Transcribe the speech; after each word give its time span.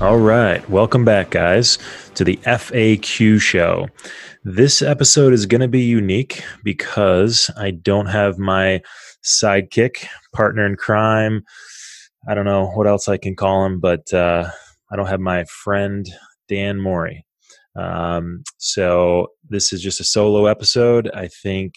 All 0.00 0.18
right. 0.18 0.68
Welcome 0.68 1.04
back, 1.04 1.30
guys, 1.30 1.78
to 2.14 2.24
the 2.24 2.38
FAQ 2.38 3.40
show. 3.40 3.86
This 4.42 4.82
episode 4.82 5.32
is 5.32 5.46
going 5.46 5.60
to 5.60 5.68
be 5.68 5.82
unique 5.82 6.42
because 6.64 7.50
I 7.56 7.70
don't 7.70 8.06
have 8.06 8.38
my 8.38 8.80
sidekick, 9.24 10.06
partner 10.34 10.66
in 10.66 10.76
crime. 10.76 11.42
I 12.28 12.34
don't 12.34 12.44
know 12.44 12.66
what 12.68 12.86
else 12.86 13.08
I 13.08 13.16
can 13.16 13.34
call 13.36 13.64
him, 13.64 13.80
but 13.80 14.12
uh, 14.12 14.50
I 14.90 14.96
don't 14.96 15.06
have 15.06 15.20
my 15.20 15.44
friend, 15.44 16.06
Dan 16.48 16.80
Morey. 16.80 17.24
Um, 17.76 18.42
so 18.58 19.28
this 19.48 19.72
is 19.72 19.82
just 19.82 20.00
a 20.00 20.04
solo 20.04 20.46
episode. 20.46 21.10
I 21.14 21.28
think 21.28 21.74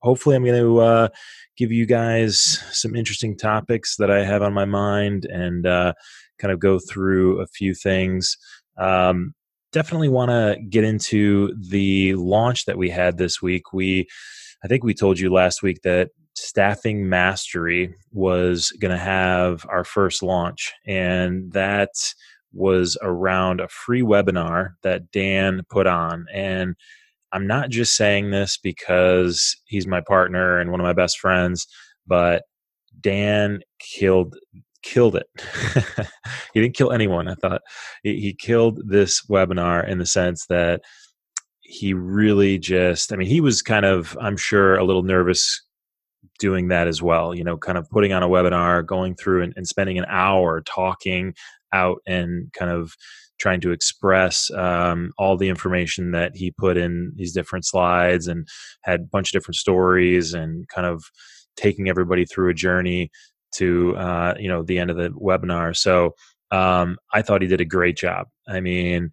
hopefully 0.00 0.36
I'm 0.36 0.44
going 0.44 0.60
to 0.60 0.78
uh, 0.80 1.08
give 1.56 1.72
you 1.72 1.86
guys 1.86 2.62
some 2.72 2.96
interesting 2.96 3.36
topics 3.36 3.96
that 3.96 4.10
I 4.10 4.24
have 4.24 4.42
on 4.42 4.54
my 4.54 4.64
mind 4.64 5.26
and 5.26 5.66
uh, 5.66 5.92
kind 6.38 6.52
of 6.52 6.60
go 6.60 6.78
through 6.78 7.40
a 7.40 7.46
few 7.46 7.74
things. 7.74 8.36
Um, 8.78 9.34
definitely 9.72 10.08
want 10.08 10.30
to 10.30 10.56
get 10.70 10.84
into 10.84 11.54
the 11.68 12.14
launch 12.14 12.64
that 12.64 12.78
we 12.78 12.90
had 12.90 13.18
this 13.18 13.42
week. 13.42 13.72
We, 13.72 14.08
I 14.64 14.68
think 14.68 14.84
we 14.84 14.94
told 14.94 15.18
you 15.18 15.32
last 15.32 15.62
week 15.62 15.82
that 15.82 16.10
Staffing 16.34 17.08
Mastery 17.08 17.94
was 18.12 18.70
going 18.80 18.90
to 18.90 19.02
have 19.02 19.64
our 19.68 19.84
first 19.84 20.22
launch, 20.22 20.72
and 20.86 21.52
that 21.52 21.90
was 22.52 22.96
around 23.02 23.60
a 23.60 23.68
free 23.68 24.02
webinar 24.02 24.70
that 24.82 25.10
Dan 25.10 25.62
put 25.68 25.86
on. 25.86 26.26
And 26.32 26.74
I'm 27.32 27.46
not 27.46 27.70
just 27.70 27.96
saying 27.96 28.30
this 28.30 28.56
because 28.56 29.56
he's 29.66 29.86
my 29.86 30.00
partner 30.00 30.58
and 30.58 30.70
one 30.70 30.80
of 30.80 30.84
my 30.84 30.92
best 30.92 31.18
friends, 31.18 31.66
but 32.06 32.44
Dan 33.00 33.60
killed 33.78 34.36
killed 34.82 35.16
it. 35.16 35.26
he 36.54 36.60
didn't 36.60 36.76
kill 36.76 36.92
anyone. 36.92 37.28
I 37.28 37.34
thought 37.34 37.62
he, 38.02 38.20
he 38.20 38.32
killed 38.32 38.80
this 38.88 39.22
webinar 39.26 39.86
in 39.86 39.98
the 39.98 40.06
sense 40.06 40.46
that 40.46 40.80
he 41.70 41.92
really 41.92 42.58
just, 42.58 43.12
I 43.12 43.16
mean, 43.16 43.28
he 43.28 43.42
was 43.42 43.60
kind 43.60 43.84
of, 43.84 44.16
I'm 44.22 44.38
sure, 44.38 44.76
a 44.78 44.84
little 44.84 45.02
nervous 45.02 45.62
doing 46.38 46.68
that 46.68 46.88
as 46.88 47.02
well. 47.02 47.34
You 47.34 47.44
know, 47.44 47.58
kind 47.58 47.76
of 47.76 47.88
putting 47.90 48.10
on 48.10 48.22
a 48.22 48.28
webinar, 48.28 48.86
going 48.86 49.14
through 49.14 49.42
and, 49.42 49.52
and 49.54 49.66
spending 49.68 49.98
an 49.98 50.06
hour 50.08 50.62
talking 50.62 51.34
out 51.74 51.98
and 52.06 52.50
kind 52.54 52.70
of 52.70 52.94
trying 53.38 53.60
to 53.60 53.70
express 53.70 54.50
um, 54.52 55.12
all 55.18 55.36
the 55.36 55.50
information 55.50 56.12
that 56.12 56.34
he 56.34 56.50
put 56.52 56.78
in 56.78 57.12
these 57.16 57.34
different 57.34 57.66
slides 57.66 58.26
and 58.28 58.48
had 58.82 59.00
a 59.00 59.10
bunch 59.12 59.28
of 59.28 59.32
different 59.38 59.56
stories 59.56 60.32
and 60.32 60.66
kind 60.68 60.86
of 60.86 61.04
taking 61.58 61.90
everybody 61.90 62.24
through 62.24 62.48
a 62.48 62.54
journey 62.54 63.10
to 63.52 63.94
uh, 63.96 64.34
you 64.38 64.48
know 64.48 64.62
the 64.62 64.78
end 64.78 64.90
of 64.90 64.96
the 64.96 65.10
webinar. 65.10 65.76
So 65.76 66.14
um, 66.50 66.96
I 67.12 67.20
thought 67.20 67.42
he 67.42 67.48
did 67.48 67.60
a 67.60 67.66
great 67.66 67.98
job. 67.98 68.26
I 68.48 68.60
mean, 68.60 69.10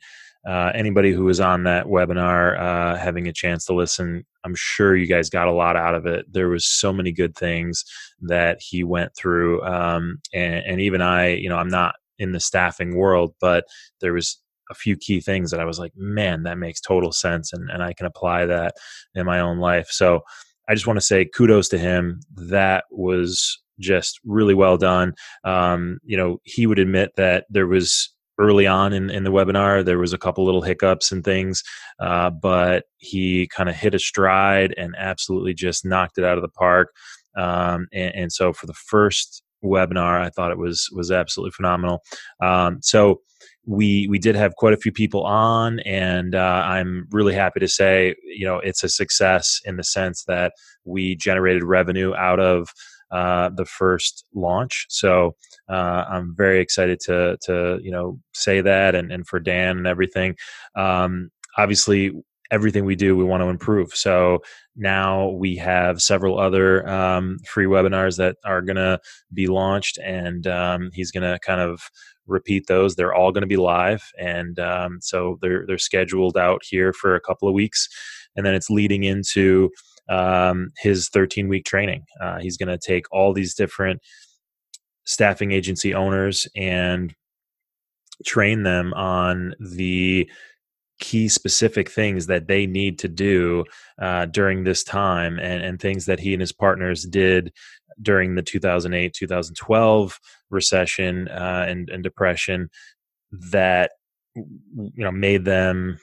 uh, 0.48 0.72
anybody 0.76 1.12
who 1.12 1.26
was 1.26 1.40
on 1.40 1.64
that 1.64 1.88
webinar, 1.88 2.60
uh, 2.60 2.98
having 2.98 3.28
a 3.28 3.34
chance 3.34 3.66
to 3.66 3.74
listen, 3.74 4.26
I'm 4.44 4.56
sure 4.56 4.96
you 4.96 5.08
guys 5.08 5.30
got 5.30 5.48
a 5.48 5.54
lot 5.54 5.76
out 5.76 5.96
of 5.96 6.06
it. 6.06 6.26
There 6.32 6.50
was 6.50 6.66
so 6.66 6.94
many 6.94 7.12
good 7.12 7.36
things 7.36 7.84
that 8.22 8.60
he 8.62 8.84
went 8.84 9.16
through, 9.16 9.64
um, 9.64 10.20
and, 10.34 10.64
and 10.66 10.82
even 10.82 11.02
I, 11.02 11.36
you 11.36 11.50
know, 11.50 11.58
I'm 11.58 11.70
not 11.70 11.96
in 12.20 12.32
the 12.32 12.40
staffing 12.40 12.96
world, 12.96 13.34
but 13.42 13.66
there 14.02 14.14
was 14.14 14.40
a 14.72 14.74
few 14.74 14.96
key 14.96 15.20
things 15.20 15.52
that 15.52 15.60
I 15.60 15.66
was 15.66 15.80
like, 15.80 15.92
man, 15.96 16.44
that 16.44 16.58
makes 16.58 16.80
total 16.82 17.12
sense, 17.12 17.54
and 17.54 17.70
and 17.70 17.84
I 17.84 17.94
can 17.94 18.06
apply 18.06 18.46
that 18.46 18.76
in 19.14 19.26
my 19.26 19.40
own 19.40 19.60
life. 19.60 19.88
So 19.90 20.22
I 20.68 20.74
just 20.74 20.88
want 20.88 20.98
to 20.98 21.06
say 21.06 21.26
kudos 21.26 21.70
to 21.70 21.78
him. 21.78 22.22
That 22.36 22.86
was 22.90 23.62
just 23.80 24.20
really 24.24 24.54
well 24.54 24.78
done. 24.78 25.14
Um, 25.44 26.00
you 26.04 26.18
know, 26.18 26.40
he 26.44 26.66
would 26.66 26.80
admit 26.80 27.12
that 27.18 27.46
there 27.50 27.68
was 27.68 28.15
early 28.40 28.68
on 28.68 28.94
in, 28.94 29.10
in 29.10 29.24
the 29.24 29.32
webinar 29.32 29.84
there 29.84 30.00
was 30.00 30.14
a 30.14 30.18
couple 30.18 30.46
little 30.46 30.62
hiccups 30.62 31.12
and 31.12 31.24
things 31.24 31.64
uh, 32.00 32.30
but 32.30 32.86
he 32.98 33.48
kind 33.48 33.70
of 33.70 33.76
hit 33.76 33.96
a 33.96 34.00
stride 34.00 34.74
and 34.78 34.96
absolutely 34.98 35.54
just 35.54 35.86
knocked 35.86 36.18
it 36.18 36.26
out 36.26 36.38
of 36.38 36.42
the 36.42 36.50
park 36.50 36.94
um, 37.38 37.88
and, 37.94 38.16
and, 38.16 38.32
so 38.32 38.54
for 38.54 38.66
the 38.66 38.74
first 38.74 39.44
webinar 39.64 40.22
i 40.22 40.30
thought 40.30 40.52
it 40.52 40.58
was 40.58 40.90
was 40.94 41.12
absolutely 41.12 41.52
phenomenal 41.52 42.02
um, 42.42 42.80
so 42.82 43.22
we 43.66 44.08
we 44.10 44.20
did 44.20 44.36
have 44.36 44.56
quite 44.56 44.74
a 44.74 44.78
few 44.78 44.92
people 44.92 45.24
on 45.24 45.80
and 45.80 46.36
uh, 46.36 46.64
i'm 46.66 47.08
really 47.12 47.34
happy 47.34 47.60
to 47.60 47.68
say 47.68 48.14
you 48.24 48.46
know 48.46 48.58
it's 48.60 48.84
a 48.84 48.90
success 48.90 49.60
in 49.66 49.76
the 49.78 49.84
sense 49.84 50.24
that 50.26 50.54
we 50.84 51.16
generated 51.16 51.64
revenue 51.64 52.14
out 52.16 52.40
of 52.40 52.70
uh, 53.12 53.50
the 53.56 53.66
first 53.66 54.26
launch. 54.34 54.86
So 54.90 55.36
uh, 55.70 56.06
I'm 56.10 56.36
very 56.36 56.60
excited 56.60 57.00
to 57.02 57.38
to 57.44 57.80
you 57.82 57.92
know 57.92 58.20
say 58.34 58.62
that 58.62 58.96
and, 58.96 59.12
and 59.12 59.28
for 59.28 59.40
Dan 59.40 59.78
and 59.78 59.88
everything. 59.88 60.36
Um, 60.76 61.32
obviously, 61.58 62.12
everything 62.52 62.86
we 62.86 62.96
do 62.96 63.16
we 63.16 63.24
want 63.24 63.42
to 63.42 63.50
improve. 63.50 63.94
So 63.94 64.40
now 64.76 65.30
we 65.30 65.56
have 65.58 66.02
several 66.02 66.40
other 66.40 66.88
um, 66.88 67.38
free 67.48 67.66
webinars 67.66 68.18
that 68.18 68.38
are 68.46 68.62
going 68.62 68.76
to 68.76 69.00
be 69.34 69.48
launched, 69.48 69.98
and 69.98 70.46
um, 70.48 70.90
he's 70.94 71.12
going 71.12 71.24
to 71.24 71.40
kind 71.40 71.62
of 71.62 71.82
repeat 72.28 72.68
those. 72.68 72.96
They're 72.96 73.14
all 73.14 73.32
going 73.32 73.42
to 73.42 73.48
be 73.48 73.58
live, 73.58 74.04
and 74.20 74.60
um, 74.60 75.00
so 75.02 75.38
they're 75.42 75.66
they're 75.68 75.78
scheduled 75.78 76.38
out 76.38 76.62
here 76.64 76.94
for 76.94 77.16
a 77.16 77.22
couple 77.22 77.48
of 77.48 77.54
weeks, 77.54 77.88
and 78.36 78.46
then 78.46 78.54
it's 78.54 78.70
leading 78.70 79.04
into 79.04 79.72
um, 80.10 80.72
his 80.78 81.10
13 81.10 81.48
week 81.48 81.66
training. 81.66 82.06
Uh, 82.22 82.40
he's 82.40 82.58
going 82.58 82.70
to 82.70 82.78
take 82.78 83.06
all 83.12 83.34
these 83.34 83.56
different 83.56 84.02
staffing 85.06 85.52
agency 85.52 85.94
owners 85.94 86.48
and 86.56 87.14
train 88.26 88.64
them 88.64 88.94
on 88.94 89.54
the 89.60 90.30
key 91.00 91.28
specific 91.28 91.90
things 91.90 92.28
that 92.28 92.48
they 92.48 92.66
need 92.66 92.98
to 93.00 93.08
do 93.08 93.66
uh, 94.02 94.26
during 94.28 94.64
this 94.64 94.84
time 94.84 95.38
and, 95.40 95.64
and 95.64 95.80
things 95.80 96.06
that 96.06 96.20
he 96.20 96.34
and 96.34 96.42
his 96.42 96.54
partners 96.54 97.04
did 97.04 97.52
during 98.02 98.36
the 98.36 98.42
2008 98.42 99.14
2012 99.14 100.20
recession 100.50 101.28
uh, 101.30 101.66
and, 101.68 101.90
and 101.90 102.04
depression 102.04 102.70
that 103.32 103.92
you 104.36 105.04
know 105.04 105.12
made 105.12 105.46
them 105.46 105.98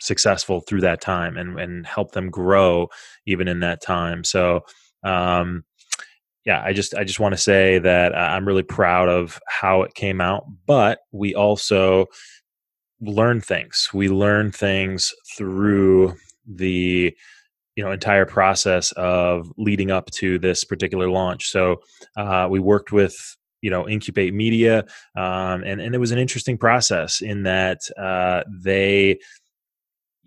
successful 0.00 0.60
through 0.60 0.80
that 0.80 1.00
time 1.00 1.36
and 1.36 1.58
and 1.58 1.86
help 1.86 2.12
them 2.12 2.30
grow 2.30 2.88
even 3.26 3.48
in 3.48 3.60
that 3.60 3.82
time. 3.82 4.22
So 4.24 4.60
um 5.02 5.64
yeah 6.44 6.62
i 6.64 6.72
just 6.72 6.94
i 6.94 7.04
just 7.04 7.20
want 7.20 7.32
to 7.32 7.38
say 7.38 7.78
that 7.78 8.16
i'm 8.16 8.46
really 8.46 8.62
proud 8.62 9.08
of 9.08 9.40
how 9.48 9.82
it 9.82 9.94
came 9.94 10.20
out 10.20 10.44
but 10.66 11.00
we 11.12 11.34
also 11.34 12.06
learn 13.00 13.40
things. 13.40 13.88
We 13.92 14.08
learn 14.08 14.52
things 14.52 15.12
through 15.36 16.14
the 16.46 17.14
you 17.76 17.84
know 17.84 17.92
entire 17.92 18.26
process 18.26 18.92
of 18.92 19.52
leading 19.56 19.90
up 19.90 20.10
to 20.12 20.38
this 20.38 20.64
particular 20.64 21.08
launch. 21.08 21.48
So 21.48 21.76
uh, 22.16 22.48
we 22.50 22.58
worked 22.58 22.92
with 22.92 23.16
you 23.60 23.70
know 23.70 23.88
incubate 23.88 24.34
media 24.34 24.84
um, 25.16 25.62
and 25.64 25.80
and 25.80 25.94
it 25.94 25.98
was 25.98 26.12
an 26.12 26.18
interesting 26.18 26.58
process 26.58 27.20
in 27.20 27.44
that 27.44 27.80
uh, 27.98 28.42
they 28.48 29.18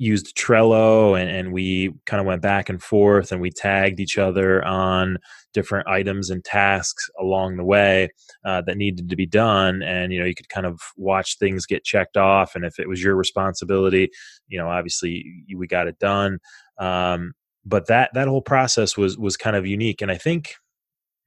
used 0.01 0.35
Trello 0.35 1.19
and, 1.19 1.29
and 1.29 1.53
we 1.53 1.94
kind 2.07 2.19
of 2.19 2.25
went 2.25 2.41
back 2.41 2.69
and 2.69 2.81
forth 2.81 3.31
and 3.31 3.39
we 3.39 3.51
tagged 3.51 4.00
each 4.00 4.17
other 4.17 4.65
on 4.65 5.19
different 5.53 5.88
items 5.88 6.31
and 6.31 6.44
tasks 6.44 7.07
along 7.19 7.57
the 7.57 7.63
way 7.63 8.09
uh, 8.44 8.62
that 8.62 8.77
needed 8.77 9.09
to 9.09 9.15
be 9.15 9.27
done. 9.27 9.83
And, 9.83 10.12
you 10.12 10.19
know, 10.19 10.25
you 10.25 10.33
could 10.33 10.50
kind 10.50 10.65
of 10.65 10.81
watch 10.98 11.38
things 11.38 11.68
get 11.68 11.83
checked 11.83 12.18
off. 12.18 12.56
And 12.56 12.65
if 12.65 12.80
it 12.80 12.89
was 12.89 13.03
your 13.03 13.15
responsibility, 13.15 14.09
you 14.48 14.57
know, 14.57 14.69
obviously 14.69 15.45
we 15.56 15.68
got 15.68 15.88
it 15.88 16.00
done. 16.00 16.39
Um, 16.80 17.33
but 17.63 17.86
that, 17.86 18.09
that 18.15 18.27
whole 18.27 18.42
process 18.42 18.97
was, 18.97 19.19
was 19.19 19.38
kind 19.38 19.56
of 19.56 19.68
unique. 19.68 20.01
And 20.01 20.12
I 20.12 20.18
think 20.18 20.56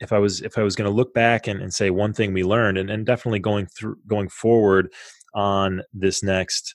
if 0.00 0.12
I 0.12 0.18
was, 0.18 0.42
if 0.42 0.58
I 0.58 0.64
was 0.64 0.74
going 0.74 0.90
to 0.90 0.96
look 0.96 1.14
back 1.14 1.46
and, 1.46 1.62
and 1.62 1.72
say 1.72 1.90
one 1.90 2.12
thing 2.12 2.32
we 2.32 2.42
learned 2.42 2.76
and, 2.76 2.90
and 2.90 3.06
definitely 3.06 3.38
going 3.38 3.66
through, 3.66 3.98
going 4.08 4.28
forward 4.28 4.92
on 5.32 5.82
this 5.92 6.24
next 6.24 6.74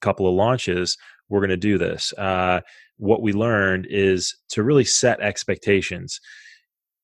couple 0.00 0.28
of 0.28 0.34
launches 0.34 0.96
we're 1.28 1.40
going 1.40 1.50
to 1.50 1.56
do 1.56 1.78
this. 1.78 2.12
Uh, 2.16 2.60
what 2.96 3.22
we 3.22 3.32
learned 3.32 3.86
is 3.88 4.36
to 4.50 4.62
really 4.62 4.84
set 4.84 5.20
expectations. 5.20 6.20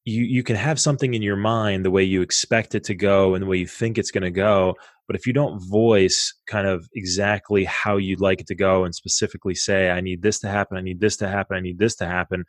You 0.04 0.22
you 0.24 0.42
can 0.42 0.56
have 0.56 0.80
something 0.80 1.14
in 1.14 1.22
your 1.22 1.36
mind 1.36 1.84
the 1.84 1.90
way 1.90 2.04
you 2.04 2.20
expect 2.20 2.74
it 2.74 2.84
to 2.84 2.94
go 2.94 3.34
and 3.34 3.42
the 3.42 3.46
way 3.46 3.56
you 3.56 3.66
think 3.66 3.96
it's 3.96 4.10
going 4.10 4.22
to 4.22 4.30
go, 4.30 4.74
but 5.06 5.16
if 5.16 5.26
you 5.26 5.32
don't 5.32 5.60
voice 5.60 6.34
kind 6.46 6.66
of 6.66 6.88
exactly 6.94 7.64
how 7.64 7.96
you'd 7.96 8.20
like 8.20 8.40
it 8.40 8.46
to 8.48 8.54
go 8.54 8.84
and 8.84 8.94
specifically 8.94 9.54
say, 9.54 9.90
I 9.90 10.00
need 10.00 10.22
this 10.22 10.38
to 10.40 10.48
happen, 10.48 10.76
I 10.76 10.80
need 10.80 11.00
this 11.00 11.16
to 11.18 11.28
happen, 11.28 11.56
I 11.56 11.60
need 11.60 11.78
this 11.78 11.94
to 11.96 12.06
happen, 12.06 12.44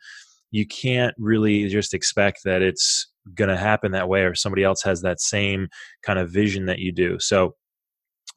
you 0.50 0.66
can't 0.66 1.14
really 1.18 1.68
just 1.68 1.92
expect 1.94 2.40
that 2.44 2.62
it's 2.62 3.08
going 3.34 3.50
to 3.50 3.56
happen 3.56 3.92
that 3.92 4.08
way 4.08 4.22
or 4.22 4.34
somebody 4.34 4.64
else 4.64 4.82
has 4.82 5.02
that 5.02 5.20
same 5.20 5.68
kind 6.02 6.18
of 6.18 6.30
vision 6.30 6.66
that 6.66 6.78
you 6.78 6.92
do. 6.92 7.18
So 7.18 7.54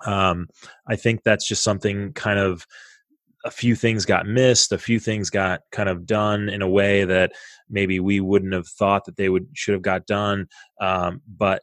um, 0.05 0.47
I 0.87 0.95
think 0.95 1.23
that's 1.23 1.47
just 1.47 1.63
something 1.63 2.13
kind 2.13 2.39
of 2.39 2.65
a 3.45 3.51
few 3.51 3.75
things 3.75 4.05
got 4.05 4.25
missed, 4.25 4.71
a 4.71 4.77
few 4.77 4.99
things 4.99 5.29
got 5.29 5.61
kind 5.71 5.89
of 5.89 6.05
done 6.05 6.49
in 6.49 6.61
a 6.61 6.69
way 6.69 7.05
that 7.05 7.31
maybe 7.69 7.99
we 7.99 8.19
wouldn't 8.19 8.53
have 8.53 8.67
thought 8.67 9.05
that 9.05 9.15
they 9.17 9.29
would 9.29 9.47
should 9.53 9.73
have 9.73 9.81
got 9.81 10.05
done. 10.05 10.47
Um, 10.81 11.21
but 11.27 11.61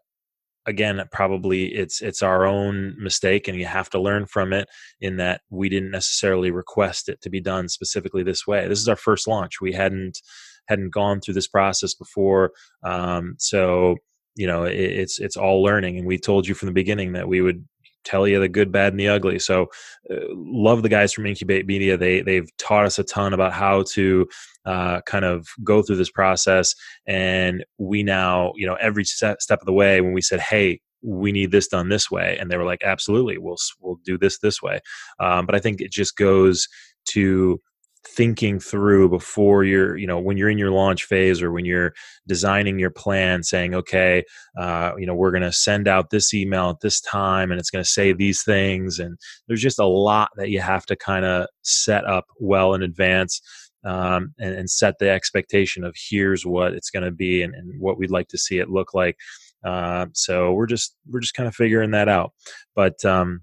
again 0.66 1.02
probably 1.12 1.66
it's 1.66 2.02
it's 2.02 2.22
our 2.22 2.44
own 2.44 2.94
mistake 2.98 3.48
and 3.48 3.58
you 3.58 3.64
have 3.64 3.88
to 3.88 4.00
learn 4.00 4.26
from 4.26 4.52
it 4.52 4.68
in 5.00 5.16
that 5.16 5.40
we 5.48 5.68
didn't 5.68 5.90
necessarily 5.90 6.50
request 6.50 7.08
it 7.08 7.20
to 7.22 7.30
be 7.30 7.40
done 7.40 7.68
specifically 7.68 8.22
this 8.22 8.46
way 8.46 8.66
this 8.68 8.80
is 8.80 8.88
our 8.88 8.96
first 8.96 9.26
launch 9.26 9.60
we 9.60 9.72
hadn't 9.72 10.20
hadn't 10.66 10.90
gone 10.90 11.20
through 11.20 11.34
this 11.34 11.46
process 11.46 11.94
before 11.94 12.50
um, 12.82 13.34
so 13.38 13.96
you 14.34 14.46
know 14.46 14.64
it, 14.64 14.74
it's 14.74 15.20
it's 15.20 15.36
all 15.36 15.62
learning 15.62 15.98
and 15.98 16.06
we 16.06 16.18
told 16.18 16.46
you 16.46 16.54
from 16.54 16.66
the 16.66 16.72
beginning 16.72 17.12
that 17.12 17.28
we 17.28 17.40
would 17.40 17.64
tell 18.06 18.26
you 18.26 18.40
the 18.40 18.48
good, 18.48 18.72
bad, 18.72 18.92
and 18.92 19.00
the 19.00 19.08
ugly. 19.08 19.38
So, 19.38 19.66
uh, 20.10 20.16
love 20.30 20.82
the 20.82 20.88
guys 20.88 21.12
from 21.12 21.26
Incubate 21.26 21.66
Media. 21.66 21.96
They 21.96 22.22
they've 22.22 22.48
taught 22.56 22.86
us 22.86 22.98
a 22.98 23.04
ton 23.04 23.32
about 23.32 23.52
how 23.52 23.84
to 23.92 24.26
uh, 24.64 25.00
kind 25.02 25.24
of 25.24 25.48
go 25.64 25.82
through 25.82 25.96
this 25.96 26.10
process, 26.10 26.74
and 27.06 27.64
we 27.78 28.02
now, 28.02 28.52
you 28.56 28.66
know, 28.66 28.76
every 28.80 29.04
step 29.04 29.38
of 29.50 29.66
the 29.66 29.72
way, 29.72 30.00
when 30.00 30.12
we 30.12 30.22
said, 30.22 30.40
"Hey, 30.40 30.80
we 31.02 31.32
need 31.32 31.50
this 31.50 31.68
done 31.68 31.88
this 31.88 32.10
way," 32.10 32.38
and 32.38 32.50
they 32.50 32.56
were 32.56 32.64
like, 32.64 32.82
"Absolutely, 32.84 33.38
we'll 33.38 33.58
we'll 33.80 33.98
do 34.04 34.16
this 34.16 34.38
this 34.38 34.62
way." 34.62 34.80
Um, 35.20 35.46
but 35.46 35.54
I 35.54 35.58
think 35.58 35.80
it 35.80 35.90
just 35.90 36.16
goes 36.16 36.68
to 37.10 37.60
thinking 38.06 38.58
through 38.60 39.08
before 39.08 39.64
you're 39.64 39.96
you 39.96 40.06
know 40.06 40.18
when 40.18 40.36
you're 40.36 40.48
in 40.48 40.58
your 40.58 40.70
launch 40.70 41.04
phase 41.04 41.42
or 41.42 41.52
when 41.52 41.64
you're 41.64 41.92
designing 42.26 42.78
your 42.78 42.90
plan 42.90 43.42
saying 43.42 43.74
okay 43.74 44.24
uh, 44.58 44.92
you 44.98 45.06
know 45.06 45.14
we're 45.14 45.30
going 45.30 45.42
to 45.42 45.52
send 45.52 45.88
out 45.88 46.10
this 46.10 46.32
email 46.32 46.70
at 46.70 46.80
this 46.80 47.00
time 47.00 47.50
and 47.50 47.60
it's 47.60 47.70
going 47.70 47.82
to 47.82 47.90
say 47.90 48.12
these 48.12 48.42
things 48.42 48.98
and 48.98 49.18
there's 49.48 49.62
just 49.62 49.78
a 49.78 49.86
lot 49.86 50.30
that 50.36 50.50
you 50.50 50.60
have 50.60 50.86
to 50.86 50.96
kind 50.96 51.24
of 51.24 51.46
set 51.62 52.04
up 52.06 52.26
well 52.40 52.74
in 52.74 52.82
advance 52.82 53.40
um, 53.84 54.34
and, 54.40 54.54
and, 54.54 54.68
set 54.68 54.98
the 54.98 55.08
expectation 55.08 55.84
of 55.84 55.94
here's 56.10 56.44
what 56.44 56.72
it's 56.72 56.90
going 56.90 57.04
to 57.04 57.12
be 57.12 57.40
and, 57.42 57.54
and, 57.54 57.80
what 57.80 57.98
we'd 57.98 58.10
like 58.10 58.26
to 58.26 58.38
see 58.38 58.58
it 58.58 58.68
look 58.68 58.94
like 58.94 59.16
uh, 59.64 60.06
so 60.12 60.52
we're 60.52 60.66
just 60.66 60.94
we're 61.10 61.20
just 61.20 61.34
kind 61.34 61.48
of 61.48 61.54
figuring 61.54 61.90
that 61.90 62.08
out. 62.08 62.32
But 62.74 63.04
um, 63.04 63.40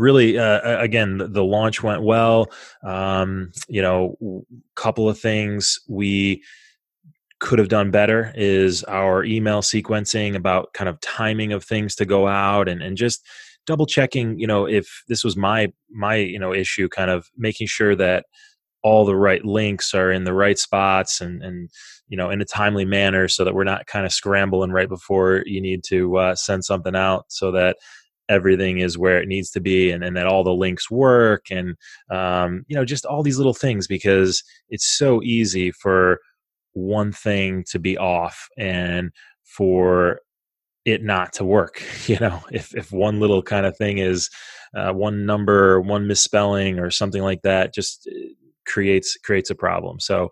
really 0.00 0.38
uh, 0.38 0.80
again 0.80 1.18
the, 1.18 1.28
the, 1.28 1.44
launch 1.44 1.82
went 1.82 2.02
well. 2.02 2.46
Um, 2.82 3.52
you 3.68 3.82
know 3.82 4.16
a 4.20 4.80
couple 4.80 5.08
of 5.08 5.18
things 5.18 5.78
we 5.88 6.42
could 7.38 7.58
have 7.58 7.68
done 7.68 7.90
better 7.90 8.32
is 8.34 8.84
our 8.84 9.24
email 9.24 9.62
sequencing 9.62 10.34
about 10.34 10.72
kind 10.74 10.88
of 10.88 11.00
timing 11.00 11.52
of 11.52 11.64
things 11.64 11.94
to 11.96 12.04
go 12.04 12.26
out 12.26 12.68
and, 12.68 12.82
and 12.82 12.96
just 12.96 13.26
double 13.66 13.86
checking 13.86 14.38
you 14.38 14.46
know 14.46 14.66
if 14.66 15.02
this 15.08 15.22
was 15.22 15.36
my 15.36 15.72
my 15.90 16.16
you 16.16 16.38
know 16.38 16.52
issue 16.52 16.88
kind 16.88 17.10
of 17.10 17.28
making 17.36 17.66
sure 17.66 17.94
that 17.94 18.24
all 18.82 19.04
the 19.04 19.16
right 19.16 19.44
links 19.44 19.94
are 19.94 20.10
in 20.10 20.24
the 20.24 20.32
right 20.32 20.58
spots 20.58 21.20
and 21.20 21.42
and 21.42 21.70
you 22.08 22.16
know 22.16 22.30
in 22.30 22.40
a 22.40 22.44
timely 22.44 22.84
manner 22.84 23.28
so 23.28 23.44
that 23.44 23.54
we're 23.54 23.64
not 23.64 23.86
kind 23.86 24.06
of 24.06 24.12
scrambling 24.12 24.70
right 24.70 24.88
before 24.88 25.42
you 25.46 25.60
need 25.60 25.82
to 25.84 26.16
uh, 26.16 26.34
send 26.34 26.64
something 26.64 26.96
out 26.96 27.24
so 27.28 27.52
that 27.52 27.76
everything 28.30 28.78
is 28.78 28.96
where 28.96 29.20
it 29.20 29.28
needs 29.28 29.50
to 29.50 29.60
be 29.60 29.90
and, 29.90 30.02
and 30.02 30.16
that 30.16 30.26
all 30.26 30.44
the 30.44 30.54
links 30.54 30.90
work 30.90 31.46
and 31.50 31.74
um, 32.10 32.64
you 32.68 32.76
know 32.76 32.84
just 32.84 33.04
all 33.04 33.22
these 33.22 33.36
little 33.36 33.54
things 33.54 33.86
because 33.86 34.42
it's 34.70 34.86
so 34.86 35.22
easy 35.22 35.70
for 35.72 36.20
one 36.72 37.12
thing 37.12 37.64
to 37.68 37.78
be 37.78 37.98
off 37.98 38.48
and 38.56 39.10
for 39.44 40.20
it 40.84 41.02
not 41.02 41.32
to 41.32 41.44
work 41.44 41.82
you 42.06 42.16
know? 42.20 42.40
If 42.50 42.74
if 42.74 42.92
one 42.92 43.20
little 43.20 43.42
kind 43.42 43.66
of 43.66 43.76
thing 43.76 43.98
is 43.98 44.30
uh, 44.74 44.92
one 44.92 45.26
number 45.26 45.80
one 45.80 46.06
misspelling 46.06 46.78
or 46.78 46.90
something 46.90 47.22
like 47.22 47.42
that 47.42 47.74
just 47.74 48.08
uh, 48.08 48.18
creates 48.66 49.16
creates 49.16 49.50
a 49.50 49.54
problem. 49.54 49.98
So 49.98 50.30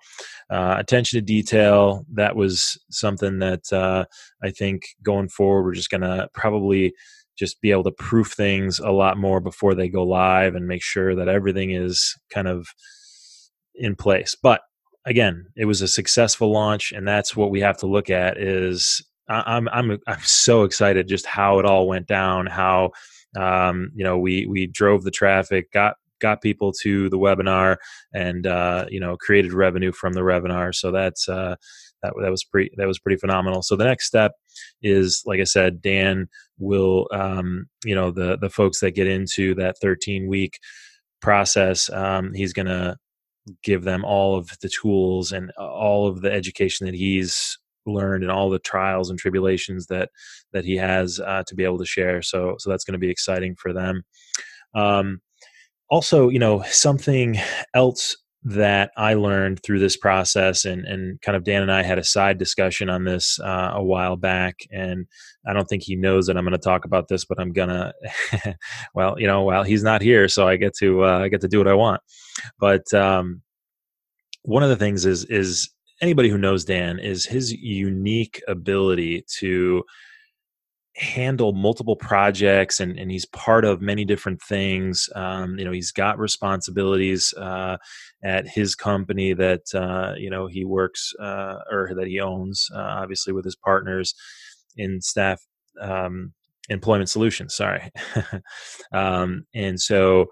uh, 0.50 0.76
attention 0.78 1.18
to 1.18 1.22
detail 1.22 2.06
that 2.14 2.36
was 2.36 2.78
something 2.90 3.38
that 3.40 3.70
uh, 3.72 4.04
i 4.42 4.50
think 4.50 4.84
going 5.02 5.28
forward 5.28 5.64
we're 5.64 5.74
just 5.74 5.90
gonna 5.90 6.28
probably 6.32 6.94
just 7.38 7.60
be 7.60 7.70
able 7.70 7.84
to 7.84 7.92
proof 7.92 8.32
things 8.32 8.78
a 8.78 8.90
lot 8.90 9.16
more 9.18 9.40
before 9.40 9.74
they 9.74 9.88
go 9.88 10.02
live 10.02 10.54
and 10.54 10.66
make 10.66 10.82
sure 10.82 11.14
that 11.14 11.28
everything 11.28 11.70
is 11.70 12.16
kind 12.30 12.48
of 12.48 12.68
in 13.74 13.94
place. 13.94 14.34
But 14.40 14.62
again, 15.04 15.46
it 15.56 15.64
was 15.64 15.80
a 15.80 15.88
successful 15.88 16.52
launch, 16.52 16.92
and 16.92 17.06
that's 17.06 17.36
what 17.36 17.50
we 17.50 17.60
have 17.60 17.78
to 17.78 17.86
look 17.86 18.10
at. 18.10 18.38
Is 18.38 19.02
I'm 19.28 19.68
I'm 19.68 19.98
I'm 20.06 20.22
so 20.22 20.64
excited 20.64 21.08
just 21.08 21.26
how 21.26 21.58
it 21.58 21.66
all 21.66 21.86
went 21.86 22.06
down. 22.06 22.46
How 22.46 22.90
um, 23.36 23.90
you 23.94 24.04
know 24.04 24.18
we 24.18 24.46
we 24.46 24.66
drove 24.66 25.04
the 25.04 25.10
traffic, 25.10 25.70
got 25.72 25.96
got 26.20 26.42
people 26.42 26.72
to 26.82 27.08
the 27.08 27.18
webinar, 27.18 27.76
and 28.12 28.46
uh, 28.46 28.86
you 28.88 29.00
know 29.00 29.16
created 29.16 29.52
revenue 29.52 29.92
from 29.92 30.14
the 30.14 30.20
webinar. 30.20 30.74
So 30.74 30.90
that's 30.90 31.28
uh, 31.28 31.56
that 32.02 32.12
that 32.22 32.30
was 32.30 32.44
pretty 32.44 32.70
that 32.76 32.86
was 32.86 32.98
pretty 32.98 33.18
phenomenal. 33.18 33.62
So 33.62 33.76
the 33.76 33.84
next 33.84 34.06
step 34.06 34.32
is, 34.82 35.22
like 35.26 35.40
I 35.40 35.44
said, 35.44 35.82
Dan 35.82 36.28
will 36.58 37.08
um, 37.12 37.66
you 37.84 37.94
know 37.94 38.10
the 38.10 38.38
the 38.38 38.50
folks 38.50 38.80
that 38.80 38.92
get 38.92 39.06
into 39.06 39.54
that 39.56 39.78
13 39.80 40.28
week 40.28 40.58
process, 41.20 41.90
um, 41.90 42.32
he's 42.34 42.52
going 42.52 42.66
to 42.66 42.96
give 43.62 43.82
them 43.84 44.04
all 44.04 44.36
of 44.36 44.50
the 44.60 44.68
tools 44.68 45.32
and 45.32 45.50
all 45.52 46.06
of 46.06 46.20
the 46.20 46.30
education 46.30 46.86
that 46.86 46.94
he's 46.94 47.58
learned 47.86 48.22
and 48.22 48.30
all 48.30 48.50
the 48.50 48.58
trials 48.58 49.08
and 49.10 49.18
tribulations 49.18 49.86
that 49.86 50.10
that 50.52 50.64
he 50.64 50.76
has 50.76 51.20
uh, 51.20 51.42
to 51.46 51.54
be 51.54 51.64
able 51.64 51.78
to 51.78 51.86
share. 51.86 52.22
So 52.22 52.56
so 52.58 52.70
that's 52.70 52.84
going 52.84 52.92
to 52.92 52.98
be 52.98 53.10
exciting 53.10 53.56
for 53.56 53.72
them. 53.72 54.02
Um, 54.74 55.20
also, 55.90 56.28
you 56.28 56.38
know, 56.38 56.62
something 56.68 57.38
else 57.74 58.16
that 58.44 58.92
I 58.96 59.14
learned 59.14 59.62
through 59.62 59.80
this 59.80 59.96
process, 59.96 60.64
and 60.64 60.84
and 60.84 61.20
kind 61.22 61.36
of 61.36 61.44
Dan 61.44 61.62
and 61.62 61.72
I 61.72 61.82
had 61.82 61.98
a 61.98 62.04
side 62.04 62.38
discussion 62.38 62.88
on 62.88 63.04
this 63.04 63.38
uh, 63.40 63.72
a 63.74 63.82
while 63.82 64.16
back, 64.16 64.60
and 64.70 65.06
I 65.46 65.52
don't 65.52 65.66
think 65.66 65.82
he 65.82 65.96
knows 65.96 66.26
that 66.26 66.36
I'm 66.36 66.44
going 66.44 66.52
to 66.52 66.58
talk 66.58 66.84
about 66.84 67.08
this, 67.08 67.24
but 67.24 67.40
I'm 67.40 67.52
gonna. 67.52 67.92
well, 68.94 69.18
you 69.18 69.26
know, 69.26 69.42
well 69.42 69.64
he's 69.64 69.82
not 69.82 70.02
here, 70.02 70.28
so 70.28 70.46
I 70.46 70.56
get 70.56 70.74
to 70.78 71.04
uh, 71.04 71.18
I 71.20 71.28
get 71.28 71.40
to 71.42 71.48
do 71.48 71.58
what 71.58 71.68
I 71.68 71.74
want. 71.74 72.00
But 72.58 72.92
um, 72.94 73.42
one 74.42 74.62
of 74.62 74.68
the 74.68 74.76
things 74.76 75.04
is 75.04 75.24
is 75.24 75.70
anybody 76.00 76.28
who 76.28 76.38
knows 76.38 76.64
Dan 76.64 76.98
is 76.98 77.26
his 77.26 77.52
unique 77.52 78.40
ability 78.48 79.24
to 79.38 79.84
handle 80.98 81.52
multiple 81.52 81.96
projects 81.96 82.80
and, 82.80 82.98
and 82.98 83.10
he's 83.10 83.24
part 83.26 83.64
of 83.64 83.80
many 83.80 84.04
different 84.04 84.40
things. 84.42 85.08
Um, 85.14 85.58
you 85.58 85.64
know 85.64 85.72
he's 85.72 85.92
got 85.92 86.18
responsibilities 86.18 87.32
uh, 87.34 87.76
at 88.22 88.48
his 88.48 88.74
company 88.74 89.32
that 89.34 89.62
uh, 89.74 90.14
you 90.16 90.30
know 90.30 90.46
he 90.46 90.64
works 90.64 91.12
uh, 91.20 91.56
or 91.70 91.92
that 91.96 92.08
he 92.08 92.20
owns 92.20 92.68
uh, 92.74 92.78
obviously 92.78 93.32
with 93.32 93.44
his 93.44 93.56
partners 93.56 94.14
in 94.76 95.00
staff 95.00 95.40
um, 95.80 96.32
employment 96.68 97.08
solutions 97.08 97.54
sorry. 97.54 97.90
Um, 98.92 99.44
and 99.54 99.78
so 99.80 100.26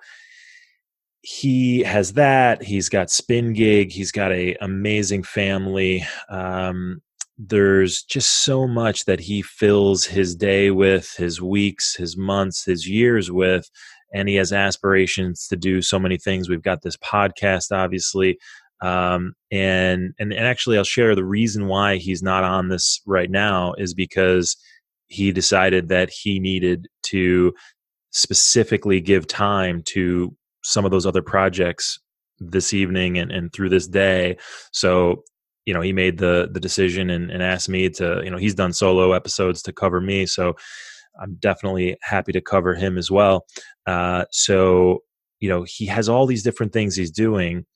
he 1.21 1.81
has 1.81 2.13
that 2.13 2.63
he's 2.63 2.89
got 2.89 3.11
spin 3.11 3.53
gig 3.53 3.91
he's 3.91 4.13
got 4.13 4.33
a 4.33 4.57
amazing 4.61 5.25
family 5.25 6.05
um, 6.29 7.03
there's 7.39 8.03
just 8.03 8.45
so 8.45 8.67
much 8.67 9.05
that 9.05 9.21
he 9.21 9.43
fills 9.43 10.05
his 10.05 10.35
day 10.35 10.71
with, 10.71 11.15
his 11.17 11.41
weeks, 11.41 11.95
his 11.95 12.17
months, 12.17 12.65
his 12.65 12.89
years 12.89 13.31
with, 13.31 13.69
and 14.15 14.29
he 14.29 14.37
has 14.37 14.53
aspirations 14.53 15.47
to 15.49 15.57
do 15.57 15.83
so 15.83 15.99
many 15.99 16.17
things. 16.17 16.49
We've 16.49 16.63
got 16.63 16.83
this 16.83 16.97
podcast, 16.97 17.73
obviously, 17.73 18.39
um, 18.83 19.35
and, 19.51 20.15
and 20.19 20.33
and 20.33 20.47
actually, 20.47 20.77
I'll 20.79 20.85
share 20.85 21.15
the 21.15 21.25
reason 21.25 21.67
why 21.67 21.97
he's 21.97 22.23
not 22.23 22.45
on 22.45 22.69
this 22.69 23.01
right 23.07 23.31
now 23.31 23.75
is 23.79 23.95
because 23.95 24.57
he 25.07 25.33
decided 25.33 25.89
that 25.89 26.11
he 26.11 26.39
needed 26.39 26.89
to 27.05 27.55
specifically 28.11 29.01
give 29.01 29.27
time 29.27 29.83
to 29.87 30.35
some 30.63 30.85
of 30.85 30.91
those 30.91 31.07
other 31.07 31.23
projects 31.23 31.99
this 32.39 32.75
evening 32.75 33.19
and, 33.19 33.31
and 33.31 33.53
through 33.53 33.69
this 33.69 33.87
day. 33.87 34.37
So 34.73 35.23
you 35.67 35.75
know 35.75 35.83
he 35.83 35.93
made 35.93 36.19
the 36.19 36.49
the 36.51 36.61
decision 36.61 37.11
and, 37.11 37.31
and 37.31 37.43
asked 37.43 37.69
me 37.69 37.91
to 37.91 38.23
you 38.25 38.31
know 38.31 38.39
he's 38.39 38.55
done 38.55 38.73
solo 38.73 39.13
episodes 39.13 39.61
to 39.63 39.73
cover 39.73 40.01
me 40.01 40.25
so 40.25 40.55
i'm 41.21 41.35
definitely 41.41 41.97
happy 42.03 42.33
to 42.33 42.41
cover 42.41 42.75
him 42.75 42.97
as 42.97 43.11
well. 43.11 43.45
Uh, 43.87 44.25
so 44.31 45.01
you 45.41 45.49
know 45.49 45.65
he 45.69 45.87
has 45.87 46.09
all 46.09 46.27
these 46.27 46.43
different 46.43 46.73
things 46.73 46.97
he's 46.97 47.11
doing 47.11 47.67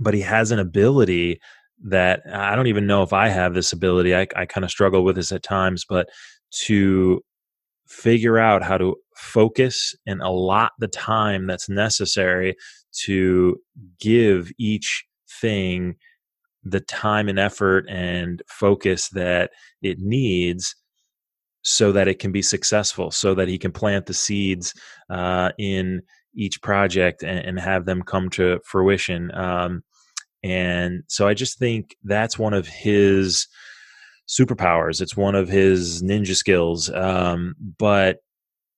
but 0.00 0.14
he 0.14 0.20
has 0.20 0.50
an 0.50 0.58
ability 0.58 1.38
that 1.84 2.22
i 2.32 2.56
don't 2.56 2.68
even 2.68 2.86
know 2.86 3.02
if 3.02 3.12
i 3.12 3.28
have 3.28 3.52
this 3.52 3.72
ability 3.72 4.16
i, 4.16 4.26
I 4.34 4.46
kind 4.46 4.64
of 4.64 4.70
struggle 4.70 5.04
with 5.04 5.16
this 5.16 5.32
at 5.32 5.42
times 5.42 5.84
but 5.86 6.08
to 6.64 7.22
figure 7.86 8.38
out 8.38 8.62
how 8.62 8.78
to 8.78 8.96
focus 9.16 9.94
and 10.06 10.20
allot 10.22 10.72
the 10.78 10.88
time 10.88 11.46
that's 11.46 11.68
necessary 11.68 12.56
to 13.04 13.56
give 14.00 14.50
each 14.58 15.04
thing 15.40 15.96
the 16.68 16.80
time 16.80 17.28
and 17.28 17.38
effort 17.38 17.86
and 17.88 18.42
focus 18.48 19.08
that 19.10 19.50
it 19.82 19.98
needs 19.98 20.74
so 21.62 21.92
that 21.92 22.08
it 22.08 22.18
can 22.18 22.32
be 22.32 22.42
successful, 22.42 23.10
so 23.10 23.34
that 23.34 23.48
he 23.48 23.58
can 23.58 23.72
plant 23.72 24.06
the 24.06 24.14
seeds 24.14 24.72
uh, 25.10 25.50
in 25.58 26.00
each 26.34 26.62
project 26.62 27.22
and, 27.22 27.38
and, 27.40 27.58
have 27.58 27.86
them 27.86 28.02
come 28.02 28.28
to 28.28 28.60
fruition. 28.64 29.34
Um, 29.34 29.82
and 30.44 31.02
so 31.08 31.26
I 31.26 31.34
just 31.34 31.58
think 31.58 31.96
that's 32.04 32.38
one 32.38 32.54
of 32.54 32.68
his 32.68 33.48
superpowers. 34.28 35.00
It's 35.00 35.16
one 35.16 35.34
of 35.34 35.48
his 35.48 36.02
ninja 36.02 36.36
skills. 36.36 36.90
Um, 36.90 37.54
but 37.78 38.18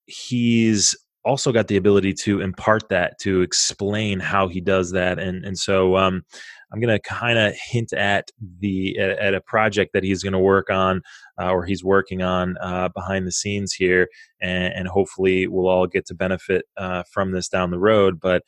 he's 0.05 0.95
also 1.25 1.51
got 1.51 1.67
the 1.67 1.77
ability 1.77 2.13
to 2.13 2.41
impart 2.41 2.89
that, 2.89 3.19
to 3.19 3.41
explain 3.41 4.19
how 4.19 4.47
he 4.47 4.61
does 4.61 4.91
that. 4.91 5.19
And, 5.19 5.45
and 5.45 5.57
so 5.57 5.97
um, 5.97 6.23
I'm 6.71 6.79
going 6.79 6.95
to 6.95 7.01
kind 7.01 7.39
of 7.39 7.55
hint 7.55 7.93
at 7.93 8.31
the 8.59 8.97
at, 8.99 9.09
at, 9.17 9.33
a 9.33 9.41
project 9.41 9.93
that 9.93 10.03
he's 10.03 10.23
going 10.23 10.33
to 10.33 10.39
work 10.39 10.69
on 10.69 11.01
uh, 11.41 11.51
or 11.51 11.65
he's 11.65 11.83
working 11.83 12.21
on 12.21 12.57
uh, 12.61 12.89
behind 12.89 13.25
the 13.25 13.31
scenes 13.31 13.73
here, 13.73 14.07
and, 14.41 14.73
and, 14.73 14.87
hopefully 14.87 15.47
we'll 15.47 15.67
all 15.67 15.87
get 15.87 16.05
to 16.07 16.13
benefit 16.13 16.65
uh, 16.77 17.03
from 17.11 17.31
this 17.31 17.49
down 17.49 17.71
the 17.71 17.79
road. 17.79 18.19
But 18.19 18.43